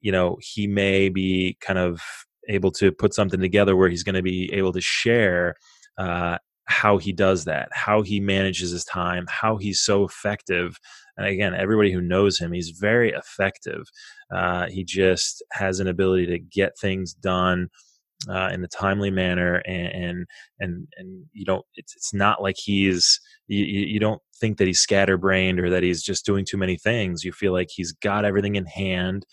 you 0.00 0.12
know, 0.12 0.38
he 0.40 0.66
may 0.66 1.08
be 1.08 1.56
kind 1.60 1.78
of 1.78 2.00
able 2.48 2.70
to 2.72 2.90
put 2.90 3.14
something 3.14 3.40
together 3.40 3.76
where 3.76 3.88
he's 3.88 4.02
going 4.02 4.14
to 4.14 4.22
be 4.22 4.50
able 4.52 4.72
to 4.72 4.80
share 4.80 5.54
uh, 5.98 6.38
how 6.70 6.98
he 6.98 7.12
does 7.12 7.44
that, 7.44 7.68
how 7.72 8.00
he 8.00 8.20
manages 8.20 8.70
his 8.70 8.84
time, 8.84 9.26
how 9.28 9.56
he's 9.56 9.80
so 9.80 10.04
effective. 10.04 10.78
And 11.16 11.26
again, 11.26 11.52
everybody 11.52 11.92
who 11.92 12.00
knows 12.00 12.38
him, 12.38 12.52
he's 12.52 12.70
very 12.70 13.10
effective. 13.10 13.82
Uh, 14.32 14.66
he 14.68 14.84
just 14.84 15.42
has 15.52 15.80
an 15.80 15.88
ability 15.88 16.26
to 16.26 16.38
get 16.38 16.78
things 16.78 17.12
done 17.12 17.68
uh, 18.28 18.50
in 18.52 18.62
a 18.62 18.68
timely 18.68 19.10
manner, 19.10 19.56
and, 19.66 19.86
and 19.88 20.26
and 20.60 20.86
and 20.98 21.24
you 21.32 21.44
don't. 21.44 21.64
It's 21.74 21.96
it's 21.96 22.14
not 22.14 22.42
like 22.42 22.56
he's 22.56 23.18
you, 23.48 23.64
you 23.64 23.98
don't 23.98 24.20
think 24.38 24.58
that 24.58 24.66
he's 24.66 24.80
scatterbrained 24.80 25.58
or 25.58 25.70
that 25.70 25.82
he's 25.82 26.02
just 26.02 26.26
doing 26.26 26.44
too 26.44 26.58
many 26.58 26.76
things. 26.76 27.24
You 27.24 27.32
feel 27.32 27.52
like 27.52 27.68
he's 27.70 27.92
got 27.92 28.24
everything 28.24 28.56
in 28.56 28.66
hand 28.66 29.24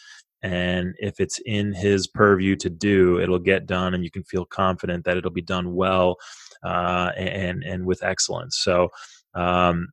and 0.43 0.95
if 0.99 1.19
it's 1.19 1.39
in 1.45 1.73
his 1.73 2.07
purview 2.07 2.55
to 2.55 2.69
do 2.69 3.19
it'll 3.19 3.39
get 3.39 3.65
done 3.65 3.93
and 3.93 4.03
you 4.03 4.11
can 4.11 4.23
feel 4.23 4.45
confident 4.45 5.03
that 5.03 5.17
it'll 5.17 5.31
be 5.31 5.41
done 5.41 5.73
well 5.73 6.15
uh, 6.63 7.11
and 7.17 7.63
and 7.63 7.85
with 7.85 8.03
excellence 8.03 8.57
so 8.59 8.89
um, 9.33 9.87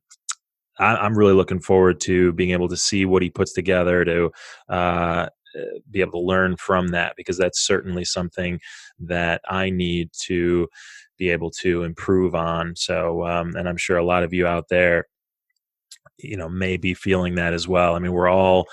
I, 0.79 1.05
am 1.05 1.17
really 1.17 1.33
looking 1.33 1.59
forward 1.59 1.99
to 2.01 2.33
being 2.33 2.51
able 2.51 2.67
to 2.69 2.77
see 2.77 3.05
what 3.05 3.21
he 3.21 3.29
puts 3.29 3.53
together 3.53 4.03
to 4.05 4.31
uh, 4.69 5.27
be 5.89 6.01
able 6.01 6.11
to 6.13 6.25
learn 6.25 6.57
from 6.57 6.89
that 6.89 7.13
because 7.15 7.37
that's 7.37 7.65
certainly 7.65 8.05
something 8.05 8.59
that 8.99 9.41
I 9.47 9.69
need 9.69 10.09
to 10.23 10.67
be 11.17 11.29
able 11.29 11.51
to 11.51 11.83
improve 11.83 12.35
on. 12.35 12.75
So, 12.75 13.25
um, 13.25 13.55
and 13.55 13.69
I'm 13.69 13.77
sure 13.77 13.97
a 13.97 14.05
lot 14.05 14.23
of 14.23 14.33
you 14.33 14.47
out 14.47 14.67
there, 14.69 15.05
you 16.17 16.37
know, 16.37 16.49
may 16.49 16.77
be 16.77 16.93
feeling 16.93 17.35
that 17.35 17.53
as 17.53 17.67
well. 17.67 17.95
I 17.95 17.99
mean, 17.99 18.11
we're 18.11 18.29
all 18.29 18.67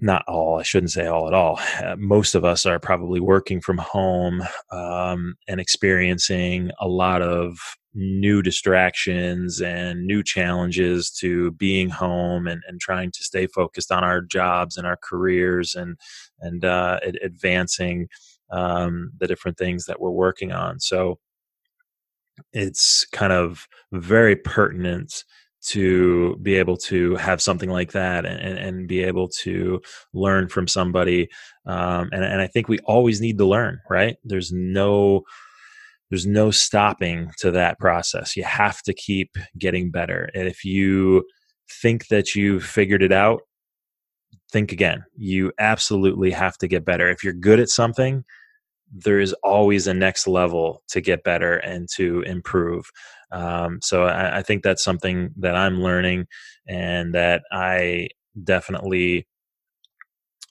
not 0.00 0.24
all, 0.28 0.58
I 0.58 0.62
shouldn't 0.62 0.92
say 0.92 1.06
all 1.06 1.26
at 1.26 1.34
all. 1.34 1.58
Uh, 1.82 1.96
most 1.96 2.34
of 2.34 2.44
us 2.44 2.66
are 2.66 2.78
probably 2.78 3.20
working 3.20 3.60
from 3.60 3.78
home 3.78 4.42
um, 4.70 5.36
and 5.48 5.60
experiencing 5.60 6.70
a 6.80 6.88
lot 6.88 7.22
of 7.22 7.58
new 7.94 8.42
distractions 8.42 9.62
and 9.62 10.06
new 10.06 10.22
challenges 10.22 11.10
to 11.10 11.50
being 11.52 11.88
home 11.88 12.46
and, 12.46 12.62
and 12.68 12.78
trying 12.78 13.10
to 13.10 13.24
stay 13.24 13.46
focused 13.46 13.90
on 13.90 14.04
our 14.04 14.20
jobs 14.20 14.76
and 14.76 14.86
our 14.86 14.98
careers 15.02 15.74
and 15.74 15.96
and 16.40 16.64
uh, 16.64 17.00
advancing 17.22 18.06
um, 18.50 19.10
the 19.18 19.26
different 19.26 19.56
things 19.56 19.86
that 19.86 19.98
we're 19.98 20.10
working 20.10 20.52
on. 20.52 20.78
So 20.78 21.18
it's 22.52 23.06
kind 23.06 23.32
of 23.32 23.66
very 23.92 24.36
pertinent 24.36 25.24
to 25.66 26.36
be 26.42 26.54
able 26.54 26.76
to 26.76 27.16
have 27.16 27.42
something 27.42 27.70
like 27.70 27.92
that 27.92 28.24
and, 28.24 28.58
and 28.58 28.88
be 28.88 29.02
able 29.02 29.28
to 29.28 29.80
learn 30.14 30.48
from 30.48 30.68
somebody. 30.68 31.28
Um, 31.66 32.08
and, 32.12 32.24
and 32.24 32.40
I 32.40 32.46
think 32.46 32.68
we 32.68 32.78
always 32.80 33.20
need 33.20 33.38
to 33.38 33.46
learn, 33.46 33.80
right? 33.90 34.16
There's 34.24 34.52
no 34.52 35.22
there's 36.10 36.26
no 36.26 36.52
stopping 36.52 37.32
to 37.38 37.50
that 37.50 37.80
process. 37.80 38.36
You 38.36 38.44
have 38.44 38.80
to 38.82 38.94
keep 38.94 39.36
getting 39.58 39.90
better. 39.90 40.28
And 40.34 40.46
if 40.46 40.64
you 40.64 41.24
think 41.82 42.06
that 42.08 42.36
you've 42.36 42.64
figured 42.64 43.02
it 43.02 43.10
out, 43.10 43.40
think 44.52 44.70
again. 44.70 45.04
You 45.16 45.52
absolutely 45.58 46.30
have 46.30 46.56
to 46.58 46.68
get 46.68 46.84
better. 46.84 47.10
If 47.10 47.24
you're 47.24 47.32
good 47.32 47.58
at 47.58 47.68
something, 47.68 48.24
there 48.92 49.20
is 49.20 49.32
always 49.42 49.86
a 49.86 49.94
next 49.94 50.26
level 50.26 50.82
to 50.88 51.00
get 51.00 51.24
better 51.24 51.56
and 51.56 51.88
to 51.96 52.22
improve. 52.22 52.90
Um, 53.32 53.80
so 53.82 54.04
I, 54.04 54.38
I, 54.38 54.42
think 54.42 54.62
that's 54.62 54.84
something 54.84 55.30
that 55.38 55.56
I'm 55.56 55.82
learning 55.82 56.26
and 56.68 57.14
that 57.14 57.42
I 57.50 58.08
definitely 58.42 59.26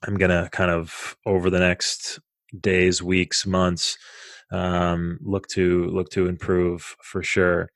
I'm 0.03 0.15
gonna 0.15 0.49
kind 0.51 0.71
of 0.71 1.15
over 1.25 1.49
the 1.49 1.59
next 1.59 2.19
days, 2.59 3.01
weeks, 3.01 3.45
months 3.45 3.97
um, 4.51 5.19
look 5.21 5.47
to 5.47 5.85
look 5.85 6.09
to 6.11 6.27
improve 6.27 6.95
for 7.01 7.23
sure. 7.23 7.69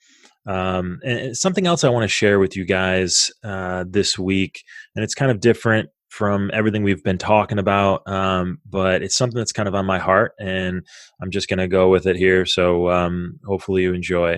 Um, 0.46 1.00
and 1.04 1.38
something 1.38 1.68
else 1.68 1.84
I 1.84 1.90
want 1.90 2.04
to 2.04 2.08
share 2.08 2.40
with 2.40 2.56
you 2.56 2.66
guys 2.66 3.32
uh, 3.44 3.86
this 3.88 4.18
week, 4.18 4.64
and 4.96 5.04
it's 5.04 5.16
kind 5.16 5.32
of 5.32 5.40
different 5.40 5.90
from 6.10 6.52
everything 6.54 6.84
we've 6.84 7.04
been 7.04 7.18
talking 7.18 7.60
about, 7.60 8.02
um, 8.08 8.60
but 8.70 9.02
it's 9.02 9.16
something 9.16 9.38
that's 9.38 9.52
kind 9.52 9.68
of 9.68 9.76
on 9.76 9.86
my 9.86 10.00
heart, 10.00 10.34
and 10.40 10.86
I'm 11.22 11.32
just 11.32 11.48
going 11.48 11.60
to 11.60 11.68
go 11.68 11.90
with 11.90 12.06
it 12.06 12.16
here. 12.16 12.46
So 12.46 12.90
um, 12.90 13.40
hopefully 13.46 13.84
you 13.84 13.94
enjoy. 13.94 14.38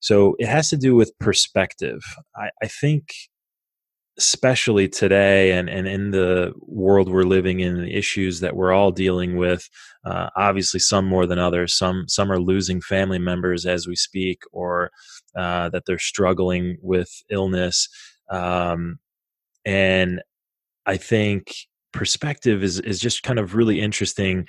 So 0.00 0.36
it 0.38 0.48
has 0.48 0.68
to 0.70 0.76
do 0.76 0.94
with 0.94 1.18
perspective. 1.18 2.02
I, 2.36 2.50
I 2.62 2.68
think, 2.68 3.14
especially 4.18 4.88
today 4.88 5.52
and, 5.52 5.68
and 5.68 5.86
in 5.86 6.10
the 6.10 6.52
world 6.60 7.10
we're 7.10 7.22
living 7.22 7.60
in, 7.60 7.82
the 7.82 7.94
issues 7.94 8.40
that 8.40 8.56
we're 8.56 8.72
all 8.72 8.90
dealing 8.90 9.36
with, 9.36 9.68
uh, 10.04 10.28
obviously 10.36 10.80
some 10.80 11.06
more 11.06 11.26
than 11.26 11.38
others. 11.38 11.74
Some 11.74 12.04
some 12.08 12.32
are 12.32 12.40
losing 12.40 12.80
family 12.80 13.18
members 13.18 13.66
as 13.66 13.86
we 13.86 13.96
speak, 13.96 14.42
or 14.52 14.90
uh, 15.36 15.68
that 15.70 15.84
they're 15.86 15.98
struggling 15.98 16.78
with 16.82 17.10
illness. 17.30 17.88
Um, 18.30 18.98
and 19.64 20.22
I 20.86 20.96
think 20.96 21.54
perspective 21.92 22.62
is 22.62 22.78
is 22.80 23.00
just 23.00 23.22
kind 23.22 23.38
of 23.38 23.54
really 23.54 23.80
interesting 23.80 24.46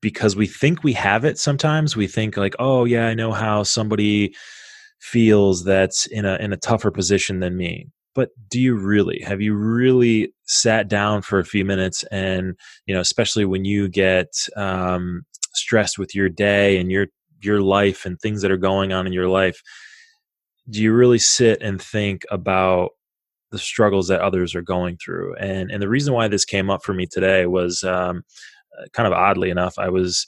because 0.00 0.36
we 0.36 0.46
think 0.46 0.84
we 0.84 0.92
have 0.92 1.24
it 1.24 1.38
sometimes. 1.38 1.96
We 1.96 2.06
think 2.06 2.36
like 2.36 2.54
oh 2.58 2.84
yeah 2.84 3.08
i 3.08 3.14
know 3.14 3.32
how 3.32 3.62
somebody 3.62 4.34
feels 5.00 5.64
that's 5.64 6.06
in 6.06 6.24
a 6.24 6.36
in 6.36 6.52
a 6.52 6.56
tougher 6.56 6.90
position 6.90 7.40
than 7.40 7.56
me. 7.56 7.88
But 8.14 8.30
do 8.48 8.60
you 8.60 8.74
really? 8.76 9.20
Have 9.24 9.40
you 9.40 9.54
really 9.54 10.32
sat 10.44 10.88
down 10.88 11.22
for 11.22 11.38
a 11.38 11.44
few 11.44 11.64
minutes 11.64 12.04
and 12.10 12.56
you 12.86 12.94
know 12.94 13.00
especially 13.00 13.44
when 13.44 13.64
you 13.64 13.88
get 13.88 14.28
um, 14.56 15.22
stressed 15.54 15.98
with 15.98 16.14
your 16.14 16.28
day 16.28 16.78
and 16.78 16.90
your 16.90 17.06
your 17.42 17.60
life 17.60 18.04
and 18.04 18.18
things 18.20 18.42
that 18.42 18.50
are 18.50 18.56
going 18.56 18.92
on 18.92 19.06
in 19.06 19.12
your 19.12 19.28
life 19.28 19.62
do 20.70 20.82
you 20.82 20.92
really 20.92 21.18
sit 21.18 21.62
and 21.62 21.80
think 21.80 22.24
about 22.30 22.90
the 23.50 23.58
struggles 23.58 24.08
that 24.08 24.20
others 24.20 24.54
are 24.54 24.62
going 24.62 24.96
through 24.96 25.34
and 25.36 25.70
and 25.70 25.82
the 25.82 25.88
reason 25.88 26.14
why 26.14 26.28
this 26.28 26.44
came 26.44 26.70
up 26.70 26.82
for 26.82 26.94
me 26.94 27.06
today 27.06 27.46
was 27.46 27.82
um, 27.84 28.22
uh, 28.78 28.84
kind 28.92 29.06
of 29.06 29.12
oddly 29.12 29.50
enough 29.50 29.78
i 29.78 29.88
was 29.88 30.26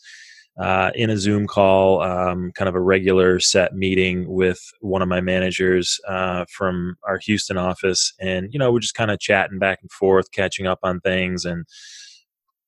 uh, 0.58 0.90
in 0.94 1.08
a 1.08 1.16
Zoom 1.16 1.46
call, 1.46 2.02
um, 2.02 2.52
kind 2.52 2.68
of 2.68 2.74
a 2.74 2.80
regular 2.80 3.40
set 3.40 3.74
meeting 3.74 4.28
with 4.28 4.60
one 4.80 5.00
of 5.00 5.08
my 5.08 5.20
managers 5.20 5.98
uh, 6.06 6.44
from 6.54 6.96
our 7.04 7.18
Houston 7.18 7.56
office. 7.56 8.12
And, 8.20 8.52
you 8.52 8.58
know, 8.58 8.70
we're 8.70 8.80
just 8.80 8.94
kind 8.94 9.10
of 9.10 9.20
chatting 9.20 9.58
back 9.58 9.78
and 9.80 9.90
forth, 9.90 10.30
catching 10.32 10.66
up 10.66 10.80
on 10.82 11.00
things. 11.00 11.46
And 11.46 11.64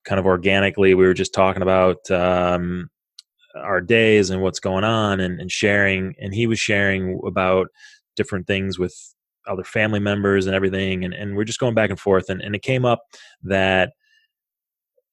kind 0.05 0.19
of 0.19 0.25
organically, 0.25 0.95
we 0.95 1.05
were 1.05 1.13
just 1.13 1.35
talking 1.35 1.61
about 1.61 2.11
um, 2.11 2.89
our 3.55 3.83
days 3.83 4.31
and 4.31 4.41
what's 4.41 4.61
going 4.61 4.85
on 4.85 5.21
and, 5.21 5.39
and 5.39 5.53
sharing. 5.53 6.15
And 6.19 6.33
he 6.33 6.47
was 6.47 6.59
sharing 6.59 7.21
about 7.27 7.69
different 8.17 8.47
things 8.47 8.79
with 8.79 8.97
other 9.47 9.65
family 9.65 10.01
members 10.01 10.47
and 10.47 10.55
everything. 10.55 11.05
And, 11.05 11.15
and 11.15 11.37
we're 11.37 11.45
just 11.45 11.61
going 11.61 11.75
back 11.75 11.91
and 11.91 11.99
forth. 11.99 12.29
And, 12.29 12.41
and 12.41 12.55
it 12.55 12.63
came 12.63 12.85
up 12.85 13.03
that 13.43 13.93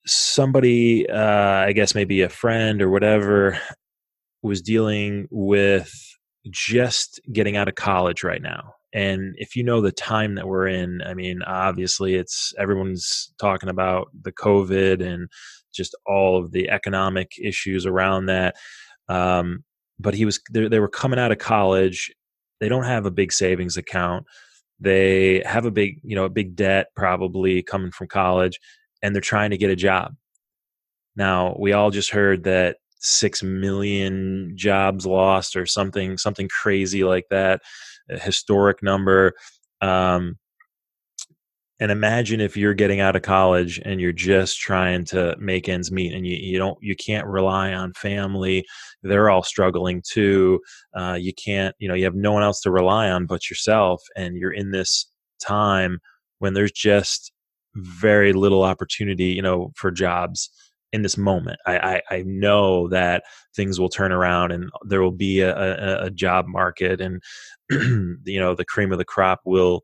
somebody, 0.06 1.10
uh, 1.10 1.20
I 1.66 1.74
guess 1.74 1.96
maybe 1.96 2.22
a 2.22 2.30
friend 2.30 2.82
or 2.82 2.90
whatever, 2.90 3.60
was 4.42 4.62
dealing 4.62 5.28
with 5.32 5.94
just 6.50 7.20
getting 7.34 7.58
out 7.58 7.68
of 7.68 7.76
college 7.76 8.24
right 8.24 8.42
now. 8.42 8.74
And 8.94 9.36
if 9.38 9.56
you 9.56 9.64
know 9.64 9.82
the 9.82 9.92
time 9.92 10.36
that 10.36 10.48
we're 10.48 10.68
in, 10.68 11.02
I 11.04 11.14
mean, 11.14 11.44
obviously 11.44 12.16
it's 12.16 12.54
everyone's 12.58 13.32
talking 13.40 13.70
about 13.70 14.08
the 14.20 14.32
COVID 14.32 15.06
and 15.06 15.30
just 15.74 15.96
all 16.08 16.44
of 16.44 16.52
the 16.52 16.70
economic 16.70 17.34
issues 17.40 17.86
around 17.86 18.28
that. 18.28 18.56
Um, 19.08 19.64
but 20.00 20.14
he 20.16 20.26
was, 20.26 20.40
they 20.52 20.80
were 20.80 20.88
coming 20.90 21.20
out 21.20 21.32
of 21.32 21.38
college. 21.38 22.12
They 22.60 22.70
don't 22.70 22.84
have 22.84 23.06
a 23.06 23.12
big 23.12 23.32
savings 23.32 23.78
account. 23.78 24.26
They 24.80 25.42
have 25.46 25.66
a 25.66 25.72
big, 25.72 26.00
you 26.04 26.16
know, 26.16 26.26
a 26.26 26.30
big 26.30 26.56
debt 26.56 26.88
probably 26.96 27.62
coming 27.64 27.92
from 27.92 28.08
college 28.08 28.60
and 29.02 29.14
they're 29.14 29.22
trying 29.22 29.52
to 29.52 29.58
get 29.58 29.70
a 29.70 29.76
job. 29.76 30.16
Now, 31.16 31.56
we 31.60 31.74
all 31.74 31.92
just 31.92 32.12
heard 32.12 32.44
that 32.44 32.78
six 33.00 33.42
million 33.42 34.54
jobs 34.56 35.06
lost 35.06 35.56
or 35.56 35.66
something 35.66 36.18
something 36.18 36.50
crazy 36.50 37.04
like 37.04 37.26
that, 37.30 37.62
a 38.10 38.20
historic 38.20 38.84
number. 38.84 39.34
Um, 39.82 40.38
and 41.80 41.92
imagine 41.92 42.42
if 42.42 42.58
you're 42.58 42.74
getting 42.74 43.00
out 43.00 43.16
of 43.16 43.22
college 43.22 43.80
and 43.86 44.02
you're 44.02 44.12
just 44.12 44.60
trying 44.60 45.06
to 45.06 45.36
make 45.40 45.70
ends 45.70 45.92
meet 45.92 46.14
and 46.14 46.28
you, 46.28 46.36
you 46.36 46.58
don't 46.58 46.78
you 46.82 46.96
can't 46.96 47.26
rely 47.26 47.74
on 47.74 47.94
family. 47.94 48.66
They're 49.02 49.30
all 49.30 49.44
struggling 49.44 50.04
too. 50.08 50.60
Uh, 50.94 51.18
you 51.20 51.34
can't 51.34 51.76
you 51.80 51.88
know 51.88 51.94
you 51.94 52.04
have 52.04 52.16
no 52.16 52.34
one 52.34 52.44
else 52.44 52.62
to 52.62 52.72
rely 52.72 53.10
on 53.10 53.26
but 53.26 53.50
yourself 53.50 54.02
and 54.16 54.36
you're 54.36 54.54
in 54.54 54.72
this 54.72 55.10
time 55.42 56.00
when 56.40 56.54
there's 56.54 56.72
just 56.72 57.32
very 57.76 58.34
little 58.34 58.64
opportunity 58.64 59.26
you 59.26 59.42
know 59.42 59.72
for 59.76 59.92
jobs 59.92 60.50
in 60.92 61.04
this 61.04 61.18
moment. 61.18 61.60
I, 61.66 61.78
I, 61.78 62.02
I 62.16 62.24
know 62.26 62.88
that 62.90 63.24
things 63.56 63.80
will 63.80 63.90
turn 63.90 64.12
around 64.12 64.52
and 64.52 64.70
there 64.88 65.04
will 65.04 65.12
be 65.12 65.42
a, 65.42 65.56
a, 65.56 66.06
a 66.06 66.10
job 66.10 66.46
market 66.48 67.00
and 67.00 67.22
you 67.70 68.40
know 68.40 68.56
the 68.56 68.66
cream 68.66 68.92
of 68.92 68.98
the 68.98 69.06
crop 69.06 69.42
will 69.46 69.84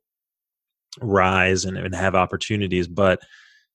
rise 1.01 1.65
and, 1.65 1.77
and 1.77 1.93
have 1.95 2.15
opportunities 2.15 2.87
but 2.87 3.19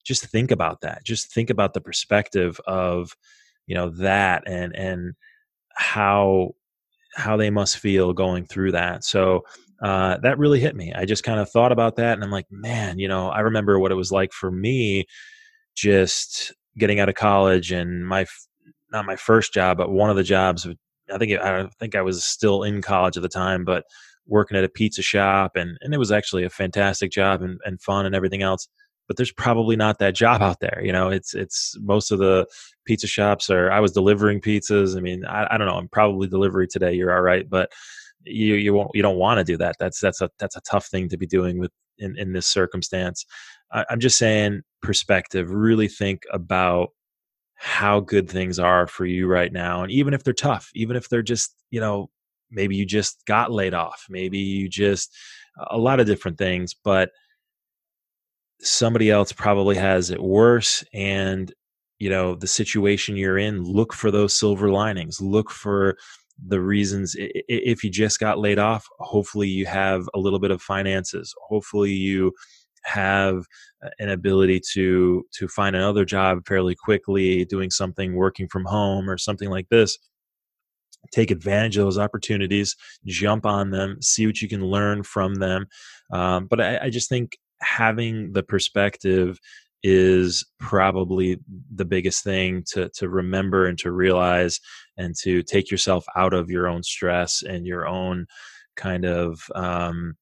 just 0.05 0.27
think 0.27 0.51
about 0.51 0.81
that. 0.81 1.05
Just 1.05 1.33
think 1.33 1.51
about 1.51 1.75
the 1.75 1.81
perspective 1.81 2.61
of 2.67 3.15
you 3.67 3.75
know 3.75 3.91
that 3.91 4.45
and 4.47 4.75
and 4.75 5.15
how 5.75 6.51
how 7.15 7.37
they 7.37 7.51
must 7.51 7.79
feel 7.79 8.13
going 8.13 8.45
through 8.45 8.73
that. 8.73 9.05
So 9.05 9.45
uh, 9.83 10.19
that 10.19 10.39
really 10.39 10.61
hit 10.61 10.77
me. 10.77 10.93
I 10.95 11.05
just 11.05 11.25
kind 11.25 11.41
of 11.41 11.51
thought 11.51 11.73
about 11.73 11.97
that 11.97 12.13
and 12.13 12.23
i'm 12.23 12.31
like 12.31 12.47
man 12.51 12.99
you 12.99 13.09
know 13.09 13.31
i 13.31 13.41
remember 13.41 13.79
what 13.79 13.91
it 13.91 13.95
was 13.95 14.13
like 14.13 14.31
for 14.33 14.51
me 14.51 15.07
just 15.75 16.53
getting 16.77 17.01
out 17.01 17.09
of 17.09 17.15
college 17.15 17.73
and 17.73 18.07
my 18.07 18.27
not 18.93 19.07
my 19.07 19.17
first 19.17 19.55
job 19.55 19.79
but 19.79 19.91
one 19.91 20.11
of 20.11 20.17
the 20.17 20.23
jobs 20.23 20.67
i 21.13 21.17
think 21.17 21.33
i 21.41 21.67
think 21.79 21.95
i 21.95 22.03
was 22.03 22.23
still 22.23 22.63
in 22.63 22.83
college 22.83 23.17
at 23.17 23.23
the 23.23 23.29
time 23.29 23.65
but 23.65 23.85
working 24.31 24.57
at 24.57 24.65
a 24.65 24.69
pizza 24.69 25.03
shop 25.03 25.53
and, 25.57 25.77
and 25.83 25.93
it 25.93 25.99
was 25.99 26.13
actually 26.13 26.45
a 26.45 26.51
fantastic 26.51 27.11
job 27.11 27.43
and, 27.43 27.61
and 27.65 27.83
fun 27.83 28.07
and 28.07 28.15
everything 28.15 28.43
else 28.43 28.69
but 29.09 29.17
there's 29.17 29.33
probably 29.33 29.75
not 29.75 29.99
that 29.99 30.15
job 30.15 30.41
out 30.41 30.61
there 30.61 30.81
you 30.83 30.93
know? 30.93 31.11
It's 31.11 31.35
it's 31.35 31.77
most 31.81 32.13
of 32.13 32.21
the 32.21 32.47
pizza 32.87 33.07
shops 33.07 33.51
are 33.51 33.71
i 33.71 33.81
was 33.81 33.93
delivering 33.93 34.41
pizzas 34.41 34.97
i 34.97 35.01
mean 35.01 35.25
i, 35.27 35.47
I 35.51 35.59
don't 35.59 35.67
know 35.67 35.77
i'm 35.77 35.89
probably 35.89 36.29
delivery 36.29 36.67
today 36.67 36.95
you're 36.95 37.15
all 37.15 37.23
right 37.23 37.49
but 37.49 37.71
you 38.25 38.55
you 38.55 38.73
won't 38.73 38.91
you 38.95 39.03
don't 39.03 39.17
want 39.19 39.39
to 39.39 39.45
do 39.45 39.57
that 39.59 39.77
that's 39.79 40.01
that's 40.01 40.21
a 40.21 40.31
that's 40.39 40.57
a 40.57 40.61
tough 40.63 40.87
thing 40.87 41.09
to 41.09 41.17
be 41.17 41.27
doing 41.27 41.59
with 41.59 41.71
in, 41.99 42.17
in 42.19 42.33
this 42.33 42.47
circumstance. 42.47 43.27
I, 43.73 43.85
i'm 43.91 44.01
just 44.01 44.19
saying 44.19 44.63
perspective 44.83 45.51
really 45.51 45.89
think 45.89 46.23
about 46.33 46.91
how 47.55 48.01
good 48.01 48.29
things 48.29 48.59
are 48.59 48.87
for 48.87 49.05
you 49.05 49.27
right 49.27 49.53
now 49.53 49.83
and 49.83 49.93
even 49.93 50.15
if 50.15 50.25
they're 50.25 50.33
tough 50.33 50.71
even 50.75 50.97
if 50.97 51.09
they're 51.09 51.23
just 51.23 51.55
you 51.71 51.81
know 51.81 52.11
maybe 52.51 52.77
you 52.77 52.85
just 52.85 53.25
got 53.27 53.53
laid 53.53 53.75
off 53.75 54.07
maybe 54.09 54.39
you 54.39 54.69
just 54.69 55.17
uh, 55.59 55.67
a 55.71 55.79
lot 55.79 56.01
of 56.01 56.07
different 56.07 56.39
things 56.39 56.75
but 56.85 57.11
somebody 58.61 59.11
else 59.11 59.33
probably 59.33 59.77
has 59.77 60.11
it 60.11 60.23
worse 60.23 60.85
and 60.93 61.53
you 61.99 62.11
know 62.11 62.35
the 62.35 62.47
situation 62.47 63.17
you're 63.17 63.39
in 63.39 63.63
look 63.63 63.93
for 63.93 64.11
those 64.11 64.37
silver 64.37 64.71
linings 64.71 65.21
look 65.21 65.51
for 65.51 65.97
the 66.47 66.61
reasons 66.61 67.15
if 67.19 67.85
you 67.85 67.91
just 67.91 68.19
got 68.19 68.39
laid 68.39 68.59
off 68.59 68.87
hopefully 68.99 69.49
you 69.49 69.67
have 69.67 70.09
a 70.15 70.19
little 70.19 70.39
bit 70.39 70.51
of 70.51 70.63
finances 70.63 71.35
hopefully 71.49 71.93
you 71.93 72.33
have 72.85 73.45
an 73.99 74.09
ability 74.09 74.61
to 74.73 75.23
to 75.33 75.47
find 75.49 75.77
another 75.77 76.05
job 76.05 76.39
fairly 76.47 76.75
quickly 76.75 77.45
doing 77.45 77.71
something 77.71 78.15
working 78.15 78.49
from 78.49 78.65
home 78.65 79.09
or 79.09 79.19
something 79.19 79.51
like 79.51 79.69
this 79.69 79.99
take 81.13 81.31
advantage 81.31 81.77
of 81.77 81.85
those 81.85 81.99
opportunities, 81.99 82.77
jump 83.05 83.47
on 83.47 83.71
them, 83.71 84.01
see 84.01 84.27
what 84.27 84.41
you 84.41 84.49
can 84.49 84.65
learn 84.65 85.03
from 85.03 85.35
them. 85.37 85.67
Um, 86.13 86.47
but 86.47 86.61
I, 86.61 86.79
I 86.85 86.91
just 86.91 87.09
think 87.09 87.39
having 87.61 88.33
the 88.33 88.43
perspective 88.43 89.39
is 89.83 90.45
probably 90.59 91.39
the 91.75 91.85
biggest 91.85 92.23
thing 92.23 92.63
to 92.67 92.91
to 92.91 93.09
remember 93.09 93.67
and 93.67 93.79
to 93.79 93.91
realize 93.91 94.61
and 94.99 95.15
to 95.17 95.43
take 95.43 95.71
yourself 95.71 96.05
out 96.17 96.35
of 96.35 96.51
your 96.51 96.69
own 96.69 96.83
stress 96.83 97.43
and 97.43 97.67
your 97.67 97.87
own 97.87 98.27
kind 98.77 99.07
of 99.07 99.41
um, 99.55 100.17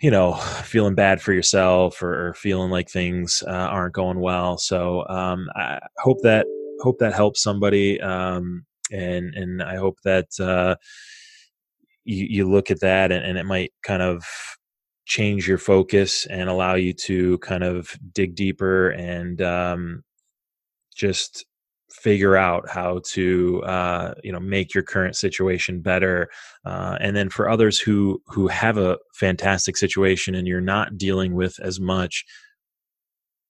you 0.00 0.10
know 0.10 0.34
feeling 0.64 0.94
bad 0.94 1.20
for 1.20 1.32
yourself 1.32 2.02
or, 2.02 2.34
feeling 2.34 2.70
like 2.70 2.88
things 2.88 3.42
uh, 3.46 3.50
aren't 3.50 3.94
going 3.94 4.20
well 4.20 4.58
so 4.58 5.06
um, 5.08 5.48
i 5.56 5.78
hope 5.98 6.18
that 6.22 6.46
hope 6.80 6.98
that 6.98 7.12
helps 7.14 7.42
somebody 7.42 8.00
um, 8.00 8.64
and 8.90 9.34
and 9.34 9.62
I 9.62 9.76
hope 9.76 9.98
that 10.04 10.28
uh, 10.40 10.76
you 12.04 12.26
you 12.28 12.50
look 12.50 12.70
at 12.70 12.80
that 12.80 13.12
and, 13.12 13.24
and 13.24 13.38
it 13.38 13.46
might 13.46 13.72
kind 13.82 14.02
of 14.02 14.24
change 15.06 15.48
your 15.48 15.58
focus 15.58 16.26
and 16.26 16.50
allow 16.50 16.74
you 16.74 16.92
to 16.92 17.38
kind 17.38 17.64
of 17.64 17.96
dig 18.12 18.34
deeper 18.34 18.90
and 18.90 19.40
um, 19.40 20.04
just 20.94 21.46
figure 21.90 22.36
out 22.36 22.68
how 22.68 23.00
to 23.04 23.62
uh, 23.62 24.14
you 24.22 24.30
know 24.30 24.40
make 24.40 24.74
your 24.74 24.84
current 24.84 25.16
situation 25.16 25.80
better 25.80 26.28
uh, 26.66 26.96
and 27.00 27.16
then 27.16 27.30
for 27.30 27.48
others 27.48 27.78
who 27.78 28.20
who 28.26 28.46
have 28.48 28.76
a 28.76 28.98
fantastic 29.14 29.76
situation 29.76 30.34
and 30.34 30.46
you're 30.46 30.60
not 30.60 30.98
dealing 30.98 31.34
with 31.34 31.58
as 31.60 31.80
much 31.80 32.24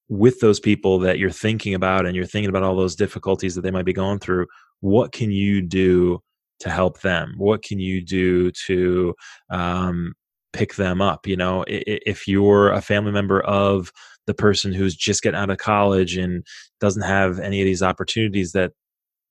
with 0.09 0.41
those 0.41 0.61
people 0.61 0.99
that 0.99 1.19
you're 1.19 1.31
thinking 1.31 1.75
about 1.75 2.07
and 2.07 2.17
you're 2.17 2.25
thinking 2.25 2.49
about 2.49 2.63
all 2.63 2.77
those 2.77 2.97
difficulties 2.97 3.55
that 3.55 3.63
they 3.63 3.71
might 3.71 3.85
be 3.85 3.93
going 3.93 4.19
through 4.19 4.47
what 4.81 5.13
can 5.13 5.31
you 5.31 5.63
do 5.63 6.21
to 6.61 6.71
help 6.71 7.01
them? 7.01 7.35
What 7.37 7.63
can 7.63 7.79
you 7.79 8.05
do 8.05 8.51
to 8.67 9.15
um, 9.51 10.15
pick 10.53 10.75
them 10.75 11.01
up? 11.01 11.27
You 11.27 11.37
know 11.37 11.65
if 11.67 12.27
you're 12.27 12.71
a 12.71 12.83
family 12.83 13.13
member 13.13 13.41
of 13.41 13.93
the 14.27 14.35
person 14.35 14.73
who's 14.73 14.95
just 14.95 15.23
getting 15.23 15.39
out 15.39 15.51
of 15.51 15.59
college 15.59 16.17
and 16.17 16.45
doesn't 16.81 17.03
have 17.03 17.39
any 17.39 17.61
of 17.61 17.65
these 17.65 17.83
opportunities 17.83 18.53
that 18.53 18.73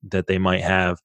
that 0.10 0.28
they 0.28 0.38
might 0.38 0.62
have 0.62 1.00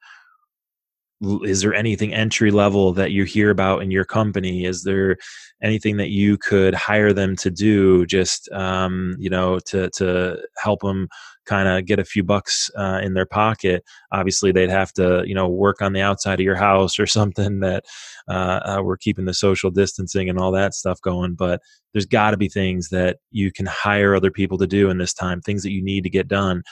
is 1.45 1.63
there 1.63 1.75
anything 1.75 2.13
entry 2.13 2.51
level 2.51 2.93
that 2.95 3.13
you 3.13 3.25
hear 3.25 3.51
about 3.51 3.83
in 3.83 3.91
your 3.91 4.05
company? 4.05 4.65
Is 4.65 4.83
there 4.83 5.17
anything 5.63 5.97
that 5.99 6.11
you 6.11 6.37
could 6.37 6.75
hire 6.75 7.13
them 7.13 7.37
to 7.37 7.51
do 7.51 8.05
just 8.07 8.51
um, 8.53 9.15
you 9.19 9.31
know 9.31 9.59
to 9.67 9.89
to 9.91 10.39
help 10.59 10.81
them 10.81 11.09
kind 11.47 11.69
of 11.69 11.87
get 11.87 11.99
a 11.99 12.05
few 12.05 12.25
bucks 12.25 12.71
uh, 12.77 13.01
in 13.03 13.15
their 13.15 13.27
pocket? 13.27 13.85
Obviously 14.13 14.51
they'd 14.51 14.71
have 14.71 14.93
to 14.95 15.23
you 15.27 15.35
know 15.35 15.49
work 15.49 15.81
on 15.81 15.93
the 15.93 16.01
outside 16.01 16.41
of 16.41 16.45
your 16.45 16.57
house 16.57 16.99
or 16.99 17.07
something 17.19 17.61
that 17.61 17.85
uh, 18.29 18.61
uh, 18.65 18.83
we're 18.83 18.97
keeping 18.97 19.25
the 19.25 19.35
social 19.35 19.71
distancing 19.71 20.29
and 20.29 20.39
all 20.39 20.53
that 20.53 20.75
stuff 20.75 21.01
going 21.01 21.35
but 21.35 21.61
there's 21.93 22.07
got 22.07 22.31
to 22.31 22.37
be 22.37 22.49
things 22.49 22.89
that 22.89 23.19
you 23.31 23.53
can 23.53 23.67
hire 23.67 24.15
other 24.15 24.31
people 24.31 24.59
to 24.59 24.67
do 24.67 24.91
in 24.91 24.99
this 24.99 25.15
time 25.15 25.41
things 25.41 25.63
that 25.63 25.73
you 25.73 25.83
need 25.83 26.03
to 26.05 26.11
get 26.11 26.29
done. 26.29 26.63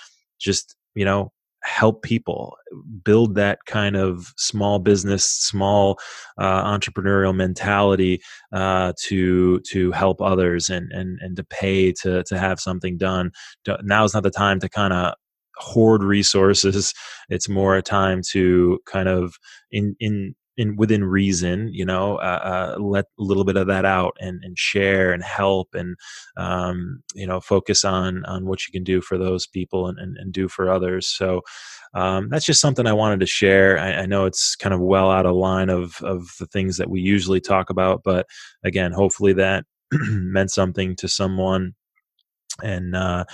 Just 0.41 0.77
you 0.95 1.05
know 1.05 1.31
help 1.63 2.03
people 2.03 2.57
build 3.05 3.35
that 3.35 3.59
kind 3.67 3.97
of 3.97 4.33
small 4.37 4.79
business 4.79 5.25
small 5.25 5.99
uh, 6.39 6.65
entrepreneurial 6.65 7.35
mentality 7.35 8.21
uh, 8.53 8.93
to 9.03 9.61
to 9.61 9.93
help 9.93 10.21
others 10.21 10.69
and 10.69 10.91
and 10.93 11.19
and 11.21 11.37
to 11.37 11.45
pay 11.45 11.93
to 11.93 12.23
to 12.25 12.39
have 12.39 12.61
something 12.61 12.97
done. 12.97 13.31
Now 13.83 14.05
is 14.05 14.15
not 14.15 14.23
the 14.23 14.31
time 14.31 14.61
to 14.61 14.69
kind 14.69 14.93
of 14.93 15.15
hoard 15.57 16.03
resources. 16.03 16.93
It's 17.33 17.49
more 17.49 17.77
a 17.77 17.83
time 17.83 18.23
to 18.33 18.81
kind 18.87 19.09
of 19.09 19.37
in 19.71 19.95
in 20.01 20.35
in 20.61 20.77
within 20.77 21.05
reason, 21.05 21.71
you 21.73 21.87
know, 21.87 22.17
uh, 22.17 22.75
uh, 22.77 22.79
let 22.79 23.07
a 23.19 23.23
little 23.23 23.45
bit 23.45 23.57
of 23.57 23.67
that 23.69 23.87
out 23.87 24.15
and, 24.21 24.45
and 24.45 24.59
share 24.59 25.11
and 25.11 25.25
help 25.25 25.75
and 25.75 25.97
um, 26.37 27.03
you 27.15 27.27
know 27.27 27.41
focus 27.41 27.83
on 27.83 28.27
on 28.27 28.45
what 28.45 28.67
you 28.67 28.73
can 28.73 28.85
do 28.85 29.01
for 29.01 29.17
those 29.17 29.47
people 29.47 29.89
and, 29.89 29.99
and, 29.99 30.19
and 30.19 30.35
do 30.35 30.49
for 30.49 30.71
others. 30.71 31.09
So 31.09 31.41
um, 31.95 32.29
that's 32.29 32.45
just 32.45 32.61
something 32.61 32.87
I 32.87 32.93
wanted 32.93 33.21
to 33.21 33.27
share. 33.27 33.79
I, 33.79 34.03
I, 34.03 34.07
know 34.07 34.27
it's 34.27 34.55
kind 34.55 34.75
of 34.75 34.81
well 34.81 35.11
out 35.11 35.25
of 35.25 35.35
line 35.35 35.71
of 35.71 35.97
of 36.03 36.29
the 36.39 36.47
things 36.47 36.77
that 36.77 36.91
we 36.91 37.01
usually 37.01 37.41
talk 37.41 37.71
about, 37.71 38.03
but 38.05 38.27
again, 38.63 38.93
hopefully 38.93 39.33
that 39.33 39.65
meant 39.93 40.51
something 40.51 40.95
to 40.97 41.09
someone 41.09 41.75
and 42.63 42.95
uh, 42.95 43.25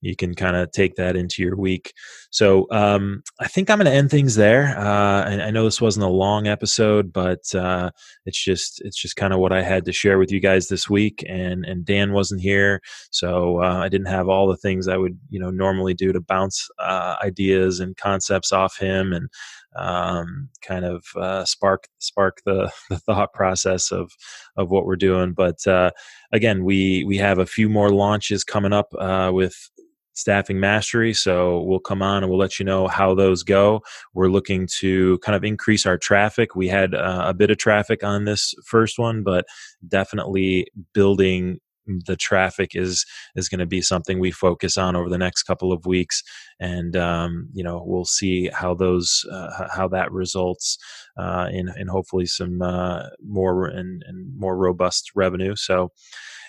you 0.00 0.16
can 0.16 0.34
kind 0.34 0.56
of 0.56 0.70
take 0.72 0.96
that 0.96 1.16
into 1.16 1.42
your 1.42 1.56
week. 1.56 1.92
So 2.30 2.66
um, 2.70 3.22
I 3.40 3.46
think 3.46 3.70
I'm 3.70 3.78
going 3.78 3.86
to 3.86 3.92
end 3.92 4.10
things 4.10 4.34
there. 4.34 4.76
Uh, 4.78 5.24
I, 5.24 5.40
I, 5.46 5.50
know 5.50 5.64
this 5.64 5.80
wasn't 5.80 6.06
a 6.06 6.08
long 6.08 6.46
episode, 6.46 7.12
but 7.12 7.54
uh, 7.54 7.90
it's 8.26 8.42
just 8.42 8.80
it's 8.84 9.00
just 9.00 9.16
kind 9.16 9.32
of 9.32 9.38
what 9.38 9.52
I 9.52 9.62
had 9.62 9.84
to 9.84 9.92
share 9.92 10.18
with 10.18 10.32
you 10.32 10.40
guys 10.40 10.68
this 10.68 10.88
week. 10.88 11.24
And 11.28 11.64
and 11.64 11.84
Dan 11.84 12.12
wasn't 12.12 12.40
here, 12.40 12.80
so 13.10 13.62
uh, 13.62 13.78
I 13.78 13.88
didn't 13.88 14.08
have 14.08 14.28
all 14.28 14.48
the 14.48 14.56
things 14.56 14.88
I 14.88 14.96
would 14.96 15.18
you 15.30 15.38
know 15.38 15.50
normally 15.50 15.94
do 15.94 16.12
to 16.12 16.20
bounce 16.20 16.68
uh, 16.78 17.16
ideas 17.22 17.80
and 17.80 17.96
concepts 17.96 18.52
off 18.52 18.78
him 18.78 19.12
and 19.12 19.28
um, 19.76 20.48
kind 20.62 20.84
of 20.84 21.04
uh, 21.16 21.44
spark 21.44 21.88
spark 21.98 22.42
the, 22.44 22.70
the 22.90 22.98
thought 22.98 23.32
process 23.32 23.90
of 23.90 24.12
of 24.56 24.70
what 24.70 24.86
we're 24.86 24.96
doing. 24.96 25.32
But 25.32 25.66
uh, 25.66 25.90
again, 26.32 26.64
we 26.64 27.04
we 27.04 27.16
have 27.18 27.38
a 27.38 27.46
few 27.46 27.68
more 27.68 27.90
launches 27.90 28.44
coming 28.44 28.72
up 28.72 28.92
uh, 28.98 29.30
with 29.32 29.70
staffing 30.14 30.60
mastery. 30.60 31.14
So 31.14 31.62
we'll 31.62 31.80
come 31.80 32.02
on 32.02 32.22
and 32.22 32.30
we'll 32.30 32.38
let 32.38 32.58
you 32.58 32.64
know 32.64 32.86
how 32.86 33.14
those 33.14 33.42
go. 33.42 33.80
We're 34.14 34.28
looking 34.28 34.68
to 34.78 35.18
kind 35.18 35.34
of 35.34 35.44
increase 35.44 35.86
our 35.86 35.98
traffic. 35.98 36.54
We 36.54 36.68
had 36.68 36.94
uh, 36.94 37.24
a 37.26 37.34
bit 37.34 37.50
of 37.50 37.58
traffic 37.58 38.04
on 38.04 38.24
this 38.24 38.54
first 38.64 38.98
one, 38.98 39.22
but 39.22 39.46
definitely 39.88 40.66
building 40.92 41.60
the 42.06 42.16
traffic 42.16 42.70
is 42.74 43.04
is 43.36 43.48
going 43.48 43.58
to 43.58 43.66
be 43.66 43.82
something 43.82 44.18
we 44.18 44.30
focus 44.30 44.76
on 44.76 44.96
over 44.96 45.08
the 45.08 45.18
next 45.18 45.44
couple 45.44 45.72
of 45.72 45.86
weeks 45.86 46.22
and 46.60 46.96
um, 46.96 47.48
you 47.52 47.62
know 47.62 47.82
we'll 47.86 48.04
see 48.04 48.48
how 48.52 48.74
those 48.74 49.24
uh, 49.30 49.68
how 49.70 49.88
that 49.88 50.10
results 50.12 50.78
uh, 51.16 51.48
in 51.52 51.70
in 51.76 51.88
hopefully 51.88 52.26
some 52.26 52.62
uh, 52.62 53.04
more 53.22 53.66
and, 53.66 54.02
and 54.06 54.36
more 54.36 54.56
robust 54.56 55.10
revenue 55.14 55.54
so 55.56 55.90